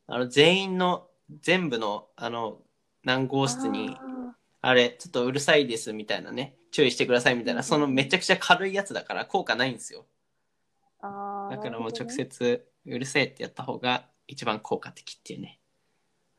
[0.08, 1.06] あの全員の、
[1.42, 2.58] 全部の、あの、
[3.04, 7.64] 何号室に、ああれ、ちょっとうるさいですみたいなね、注意してくださいみたいな、うん。
[7.64, 10.06] そのめちゃくちゃ軽いやつだから効果ないんですよ。
[11.52, 15.60] だからもう直接うるせえってやった方が一番効果的っていうね。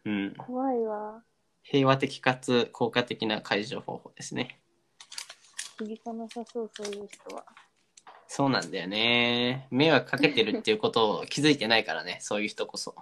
[0.05, 0.33] うん。
[0.35, 1.23] 怖いわ。
[1.61, 4.59] 平和的かつ効果的な解除方法ですね。
[5.77, 7.45] 響かなさそう、そういう人は。
[8.27, 9.67] そうなんだよね。
[9.69, 12.95] 迷惑かけてるっていうことを気づいてないからね、そういう人こそ。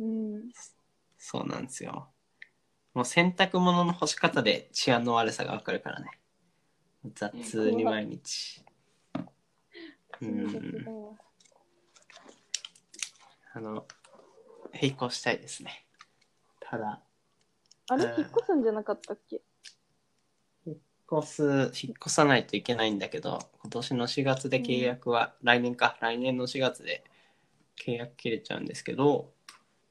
[0.00, 0.48] うん。
[1.18, 2.08] そうなんですよ。
[2.94, 6.08] もう洗濯物の干し方で治安の悪さがわかるからね。
[7.14, 8.64] 雑に毎日。
[10.22, 10.86] うん。
[13.56, 13.86] あの、
[14.82, 15.86] 引っ越したいですね。
[16.60, 17.00] ただ、
[17.88, 18.04] あれ？
[18.04, 19.40] うん引っ越すんじゃなかったっけ？
[20.66, 20.76] 引っ
[21.20, 21.42] 越す、
[21.86, 27.02] 引っ越さないといけないんだけど、今年の4月で契約は、来年か、来年の4月で
[27.82, 29.32] 契約切れちゃうんですけど、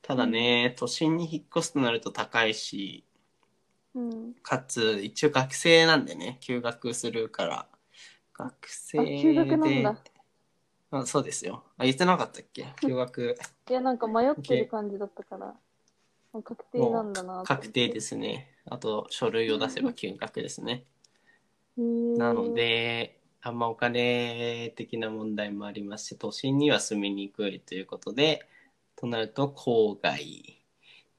[0.04, 3.04] ただね、都心に引っ越すとなると高いし、
[3.96, 4.34] うん。
[4.44, 7.68] かつ、一応学生なんでね、休学するから、
[8.34, 9.22] 学生あ、で。
[9.24, 10.04] 休学なんだ。
[11.00, 11.64] あそうですよ。
[11.78, 12.66] あ、言ってなかったっけ？
[12.82, 13.36] 休学。
[13.70, 15.54] いや、なんか迷ってる感じだったから、
[16.34, 17.44] もう確定なんだな。
[17.44, 18.52] 確定ですすね。
[18.66, 20.86] あと、書類を出せば休学ですね。
[22.18, 28.48] なの、で、あんまお金的な問題もありますし、都心には住みにくいということで、
[28.96, 30.64] となると郊外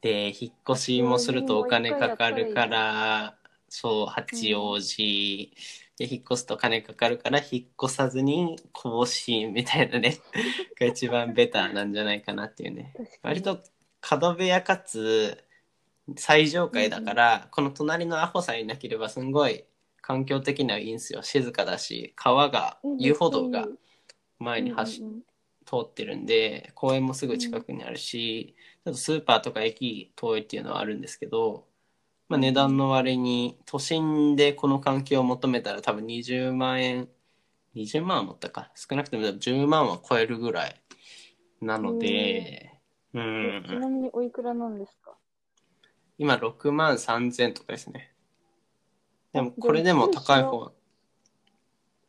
[0.01, 3.39] で、引っ越しもするとお金かかるから、
[3.69, 5.53] そう、八王子。
[5.99, 10.19] で引っ越すとお金かかるから、引っ越さずに甲子園みたいなね、
[10.79, 12.93] が一番ベターなんじゃないかなっていうね。
[13.23, 13.63] 割と
[14.01, 15.43] 角部屋かつ
[16.17, 19.65] 最上階だから、この隣のアホさんいなければすんごい
[20.03, 21.23] 環境的にはいいんですよ。
[21.23, 23.67] 静かだし川がえ遊歩道が
[24.39, 25.23] 前に走っうんうん。
[25.67, 28.55] 通ってるんで公園もすぐ近くにあるし、
[28.85, 31.67] ちょっとスーパーとか駅遠いっていうのはあるんですけど、
[32.29, 37.09] まあ、値段の割に都心でこの環境を求めたら多分20万円
[37.77, 40.81] 20万は持ったか少なくても10万は超えるぐらい
[41.61, 42.73] なので、
[43.15, 45.13] うえんちなみにおいくらなんですか？
[46.19, 48.13] 今6万3000とかですね。
[49.33, 50.73] でもあこれでもでも高い方。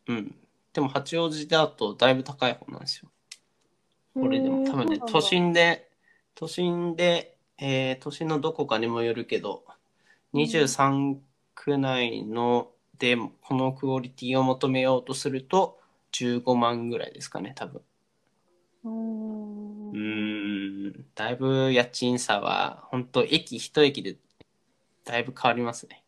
[0.07, 0.36] うん。
[0.74, 3.09] でも八王子だとだいぶ高い方なんですよ。
[4.13, 5.89] これでも多分ね、都心で、
[6.34, 9.65] 都心で、えー都心のどこかにもよるけど、
[10.38, 11.20] 23
[11.56, 12.70] 区内の
[13.00, 15.80] でこのクオリティを求めようとすると
[16.12, 17.82] 15万ぐらいですかね、多分。
[18.84, 24.18] うーんうーん、だいぶ家賃差は、本当駅一駅で
[25.06, 26.04] だいぶ変わりますね。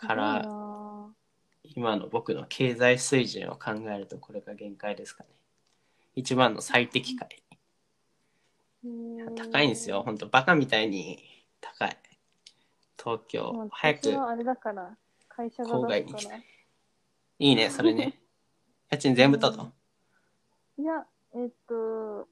[0.00, 0.48] から
[1.62, 5.30] 今の僕の経済水準を考えるとこれが限界ですかね。
[6.14, 7.42] 一番の最適解。
[9.36, 10.02] 高いんですよ。
[10.02, 11.22] 本当バカみたいに
[11.60, 11.96] 高い。
[13.02, 13.68] 東ま京あ。
[13.70, 14.96] 早くあれだから、
[15.28, 16.38] 会社が郊外に出すから。
[16.38, 18.20] いいね、それね。
[18.90, 19.50] 家賃全部た？
[19.50, 19.72] と。
[20.78, 22.28] いや、えっと、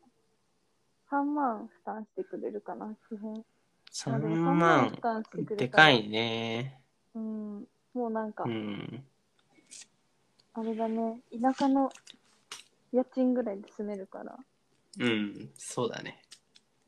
[1.11, 3.45] 3万負担してくれるかな、基本。
[3.93, 6.81] 3まあでも3万負、担してくれでかいね。
[7.15, 7.69] うん。
[7.93, 9.05] もうなんかう、ん。
[10.53, 11.91] あれだね、田舎の
[12.93, 14.39] 家賃ぐらいで住めるから。
[14.99, 16.23] うん、そうだね。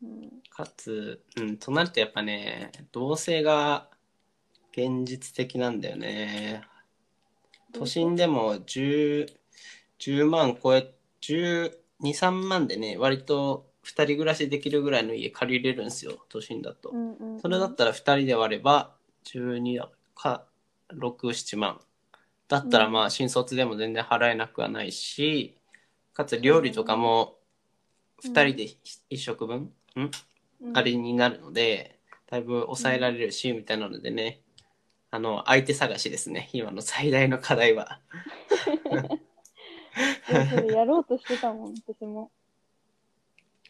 [0.03, 0.43] うん。
[0.51, 3.89] かつ、うん、となるとやっぱね、同性が
[4.73, 6.63] 現実的なんだよね。
[7.73, 9.33] 都心でも10、
[9.99, 16.91] 10万超え、12、3万でね、割と2人暮らしできるぐらいの家借りれるんですよ、都心だと。
[16.91, 18.95] うんうんうん、それだったら2人で割れば
[19.25, 19.81] 12
[20.15, 20.45] か
[20.93, 21.81] 6、7万。
[22.49, 25.57] だったらまあ新卒でも全然払えなくはないし、
[26.13, 27.39] かつ料理とかも
[28.25, 28.65] 2人で
[29.11, 30.11] 1食分、ん？
[30.61, 31.99] うんあれになるので、
[32.31, 34.41] だいぶ抑えられるし、みたいなのでね、
[35.11, 38.01] あの、相手探しですね、今の最大の課題は。
[40.31, 42.31] いやそれやろうとしてたもん、私も。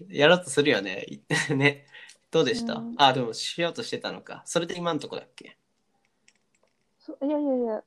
[0.09, 1.06] やろうとするよね。
[1.56, 1.86] ね。
[2.30, 4.42] どうでした、うんあ、でもしようとしてたのか。
[4.44, 5.56] それで今のとこだっけ？
[6.98, 7.84] そいやいやいや、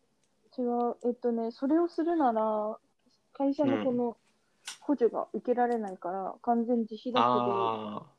[0.57, 0.97] 違う。
[1.05, 2.77] えっとね、それをするなら、
[3.33, 4.17] 会社のこの
[4.81, 8.14] 補助が受けられないから、完全自費だけど。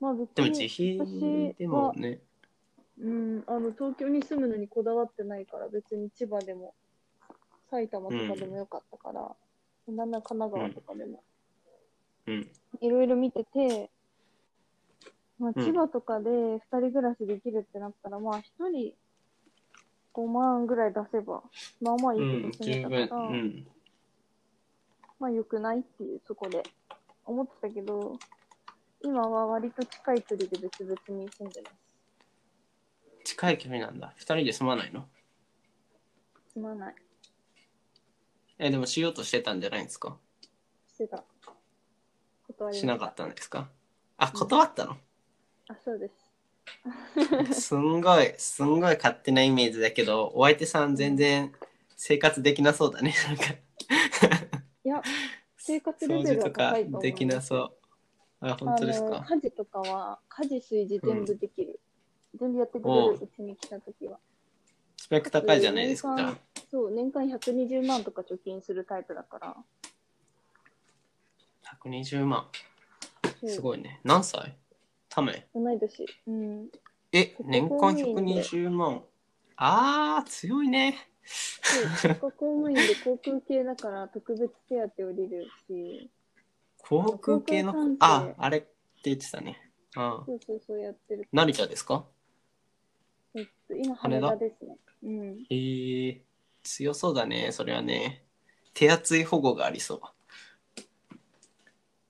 [0.00, 2.20] まあ別でもに自費でもね。
[2.98, 6.74] うん、あの東京に住むのにこだわってないから、別に千葉でも
[7.70, 9.36] 埼玉とかでもよかったから、
[9.88, 11.22] なんなら神奈川とかでも
[12.26, 12.48] うん。
[12.80, 13.90] いろいろ見てて、
[15.38, 18.92] まあ、うん千葉とかで2人暮らしできるってなったら、まあ1人
[20.12, 21.42] 5万ぐらい出せば、
[21.80, 22.88] まあまあいいうん、けど住。
[22.88, 23.66] めたから、うん。
[25.18, 26.62] まあ良くないっていうそこで
[27.24, 28.18] 思ってたけど、
[29.02, 31.74] 今は割と近い距離で別々に住んでます。
[33.24, 34.12] 近い距離なんだ。
[34.16, 35.06] 二人で住まないの？
[36.52, 36.94] すまない。
[38.58, 40.18] え、でもしようとしてたんじゃないんですか？
[40.92, 41.24] してた。
[42.46, 43.70] 断りましなかったんですか？
[44.18, 44.96] あ、断ったの？
[45.68, 46.08] あ、そうで
[47.52, 47.54] す。
[47.60, 51.52] すんごい、すんごい勝手なイメージだけど、お相手さん全然
[51.96, 53.14] 生活できなそうだね。
[53.26, 53.44] なんか。
[54.84, 55.02] いや、
[55.56, 57.02] 生活レ掃ベルは除とか高いと思う。
[57.02, 57.76] できなそう。
[58.40, 59.24] あ、本当ですか。
[59.28, 61.80] 家事とかは、家事、炊事全部できる。
[62.38, 64.18] 全部やってくれる、うちに来たときは。
[64.96, 66.38] スペック高いじゃないですか。
[66.70, 69.56] そう、年間120万とか貯金するタイプだから。
[71.84, 72.48] 120万。
[73.46, 74.00] すごいね。
[74.04, 74.56] 何歳？
[75.08, 75.48] ため？
[75.54, 76.06] 同い年。
[76.26, 76.68] うん。
[77.12, 79.02] え、国年間公務員で120万。
[79.56, 81.08] あー、強いね。
[81.24, 86.10] そう、国家公務員で航空系だから特別手当降りるし、
[86.90, 88.68] 航空系の航空、関あ係、あれって
[89.04, 89.70] 言ってたね。
[89.94, 91.28] あそうそうそうやってる。
[91.32, 92.04] 成田ですか？
[93.34, 94.76] えっと、今、羽田ですね。
[95.04, 95.46] うん。
[95.50, 96.20] えー、
[96.64, 98.24] 強そうだね、それはね。
[98.74, 100.00] 手厚い保護がありそ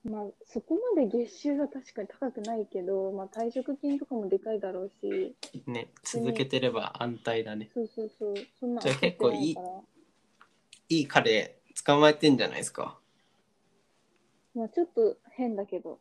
[0.03, 5.35] まあ、そこまで月収は確かに高くないけど、まあ、退職金とかもでかいだろうし、
[5.67, 5.71] う。
[5.71, 7.69] ね、続けてれば安泰だね。
[7.71, 9.57] そうそうそう、そんなじゃあ結構いい
[10.89, 12.99] いい彼捕まえてんじゃないですか。
[14.53, 15.99] まあ、ちょっと変だけど、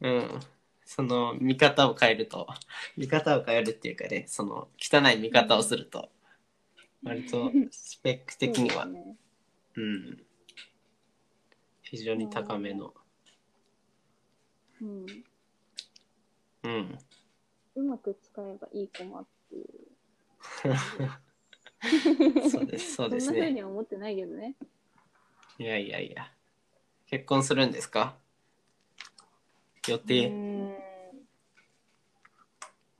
[0.00, 0.40] うん。
[0.84, 2.48] その見方を変えると、
[2.96, 6.10] 見方を変えるっていうかね、その汚い見方をすると、
[7.04, 9.16] 割とスペック的には、 そうね。
[9.76, 10.26] うん。
[11.82, 12.92] 非常に高めの。
[14.80, 15.06] うん。
[16.64, 16.98] うん。
[17.76, 19.66] うまく使えばいいかもっていう。
[22.50, 23.52] そうです、そうですそんな風ね。
[23.52, 24.56] には思ってないけどね。
[25.58, 26.32] いやいやいや。
[27.10, 28.14] 結婚するんですか？
[29.88, 30.30] 予う定。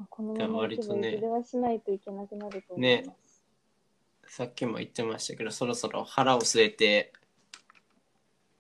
[0.09, 3.13] このまま割とねはしないといけなくなると思いねま
[4.27, 4.35] す。
[4.37, 7.13] さっきも言ってましたけど、そろそろ腹を据えて、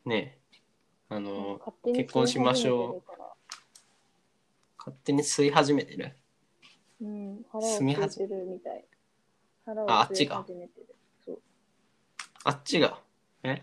[0.05, 0.39] ね、
[1.09, 3.10] あの、結婚しましょう
[4.78, 6.14] 勝手に吸い始めてる？
[7.01, 8.85] うん、腹を住み始吸いてるみたい。
[9.64, 10.36] 腹を吸いああっちが？
[10.44, 10.94] 始めてる。
[11.24, 11.39] そう。
[12.44, 13.01] あっちが？
[13.42, 13.62] え？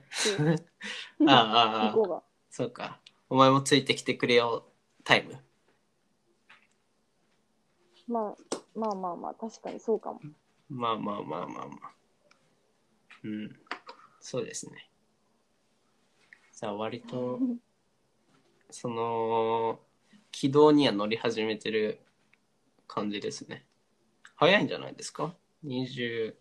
[1.27, 2.23] ああ、ああ、向こうが。
[2.49, 2.99] そうか。
[3.29, 4.71] お前もついてきてくれよ、
[5.03, 5.37] タイム。
[8.07, 8.35] まあ、
[8.73, 10.21] まあまあまあ、確かにそうかも。
[10.69, 11.91] まあまあまあまあまあ。
[13.23, 13.59] うん。
[14.19, 14.89] そうですね。
[16.53, 17.39] じゃあ割と、
[18.71, 19.79] その、
[20.31, 21.99] 軌道には乗り始めてる
[22.87, 23.65] 感じですね。
[24.35, 26.35] 早いんじゃないですか ?20、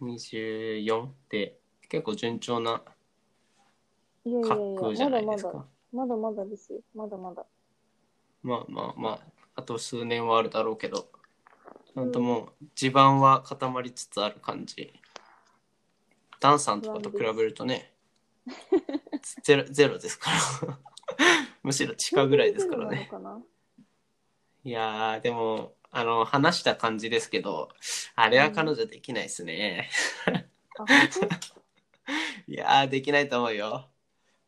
[0.00, 1.61] 24って
[1.92, 2.80] 結構順調な
[4.24, 6.78] じゃまだまだないですか。、まだまだですよ。
[6.94, 7.44] まだまだ。
[8.42, 9.20] まあまあまあ、
[9.56, 11.10] あと数年はあるだろうけど、
[11.94, 14.90] ちゃんともう地盤は固まりつつある感じ。
[16.40, 17.92] ダンさんとかと比べるとね、
[19.42, 20.30] ゼロゼロですか
[20.66, 20.78] ら。
[21.62, 23.10] むしろ地下ぐらいですからね。
[24.64, 27.68] いやー、でも、あの、話した感じですけど、
[28.14, 29.90] あれは彼女できないですね。
[30.78, 31.61] なあ、本
[32.46, 33.88] いやー、できないと思うよ。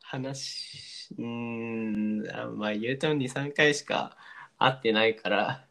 [0.02, 4.16] 話、うーん、あまあ言うても2、3回しか
[4.58, 5.68] 会ってないから、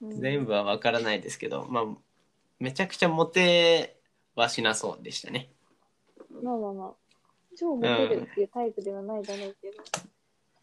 [0.00, 1.84] 全部は分からないですけど、まあ、
[2.58, 4.00] めちゃくちゃモテ
[4.34, 5.50] はしなそうでしたね。
[6.42, 6.94] まあまあまあ、
[7.56, 9.82] 超モテるっていうタイプではないだろうけど、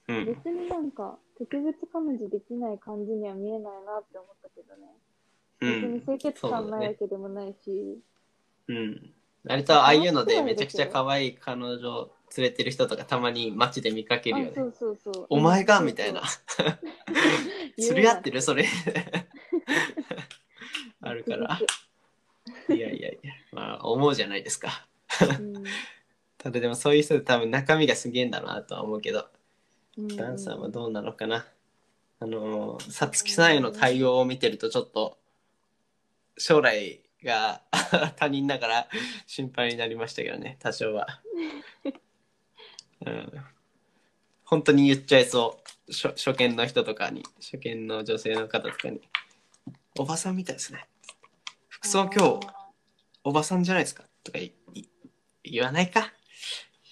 [0.08, 0.26] うん。
[0.26, 4.88] 別になんか、特別彼女できない感じには見えないなって思ったけどね。
[5.62, 6.02] う別にん。
[6.02, 6.96] 清潔感ないわね。
[6.96, 8.00] けでもないし、
[8.68, 9.14] うん。
[9.46, 14.68] 割とああいうのでめちゃくちゃ可愛い彼女を連れてる人とかたまに街で見かけるよあ、そね。
[14.68, 15.26] うそうそう。
[15.30, 16.24] お前がうんみたいな。
[17.80, 18.66] 釣り合ってるそれ。
[21.02, 21.60] あるから。
[22.76, 24.88] いやいやいや、まあ思うじゃないですか。
[25.40, 25.64] うん
[26.38, 29.30] ただでもそういう人で多分中身がすげえんだなとは思うけど、
[29.98, 31.46] うんダンさんはどうなのかな。
[32.20, 35.18] あのー、さつきさんへの対応を見てるとちょっと
[36.38, 37.62] 将来が
[38.18, 38.88] 他人だから
[39.26, 41.08] 心配になりましたけどね、多少は。
[43.06, 43.32] うん、
[44.46, 45.92] 本当に言っちゃいそう。
[45.92, 49.02] 初初見の人とかに、初見の女性の方とかに。
[50.00, 50.88] おばさんみたいですね。
[51.68, 52.48] 服装今日、
[53.26, 54.40] おばさんじゃないですかとか
[55.44, 56.14] 言わないか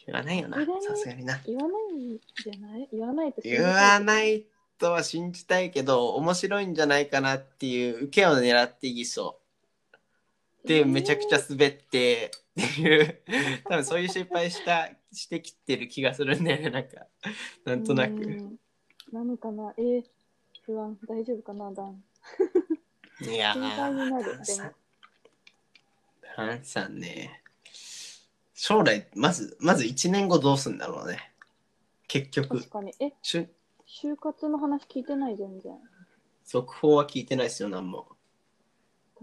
[0.05, 2.89] 言わないよなさすがにな言わないんじゃない？
[2.91, 4.45] 言わないと言たわない
[4.77, 9.40] とは信じたいけど面白いんじゃないかなっていう受けを狙っていきそう
[10.65, 12.31] でめちゃくちゃ滑って
[12.61, 13.21] っていう
[13.67, 17.05] 多分そういう失敗したしてきてる気がするんだよねなんか
[17.65, 18.55] なんとなくうん
[19.11, 20.03] なのかなえー、
[20.65, 20.97] 不安。
[21.07, 22.01] 大丈夫かなダン。
[23.29, 24.39] いや心配になる。
[24.39, 24.71] ーでも。
[26.35, 27.41] ハンさんね
[28.53, 31.33] 将来まずまず1年後どうすんだろうね
[32.07, 32.93] 結局確かに。
[33.01, 33.49] え、しゅ
[33.85, 35.73] 就活の話聞いてない全然。
[36.45, 38.07] 続報は聞いてないですよ何も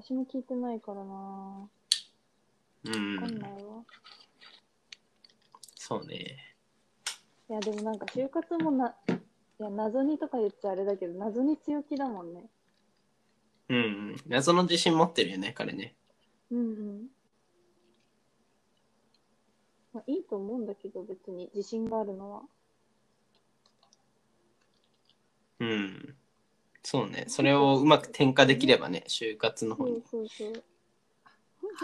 [0.00, 1.68] 私も聞いてないからなうわ
[2.84, 3.82] かんんないわ。
[5.74, 6.54] そうね
[7.50, 12.44] いや、でもなんか就活もな、いや、謎にとか言っちゃあれだけど、謎に強気だもんね。
[13.70, 15.94] うんうん謎の自信持ってるよね彼ね
[16.50, 17.06] うんうん。
[19.92, 22.42] まあ、いいと思うんだけど、別に自信があるのは。
[25.58, 26.16] うん。
[26.82, 27.24] そうね。
[27.28, 30.02] それをうまく転化できればね、就活の方に。
[30.10, 30.64] そうそう。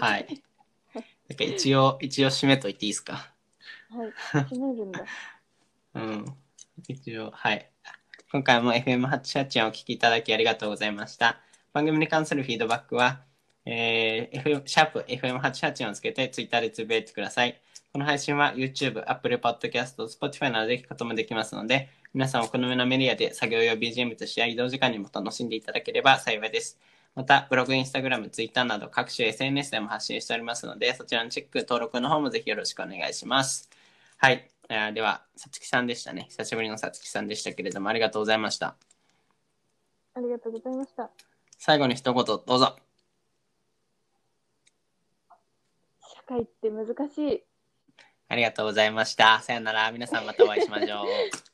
[0.01, 0.43] はい。
[0.95, 1.01] な
[1.35, 3.33] んか一応、一応締めといていいですか？
[3.91, 4.45] はい。
[4.51, 5.05] 閉めるんだ。
[5.95, 6.25] うん。
[6.89, 7.71] 一応、はい。
[8.33, 11.41] 今回も FM884 をお聞きいただきありがとうございました。
[11.73, 13.21] 番組に関するフィードバックは、
[13.65, 17.61] えー、F、シャープ FM884 をつけて Twitter でつぶやいてください。
[17.93, 26.79] この配信は YouTube、Apple Podcast、Spotify などで聞くこともできますので、皆さんお好みのメディアで作業用 BGM としてや移動時間にも楽しんでいただければ幸いです。
[27.17, 33.69] また、ブログ、インスタグラム、ツイッターなど各種 SNS でも発信しておりますので、そちらのチェック、登録の方もぜひよろしくお願いします。
[34.19, 34.49] はい。
[34.69, 36.27] えーでは、さつきさんでしたね。
[36.29, 38.77] 久しぶりのさつきさんでしたけれども、ありがとうございました。
[40.15, 41.11] ありがとうございました。
[41.59, 42.77] 最後に一言、どうぞ。
[46.01, 47.43] 社会って難しい。
[48.29, 49.41] ありがとうございました。
[49.41, 49.91] さよなら。
[49.91, 51.54] 皆さんまたお会いしましょう。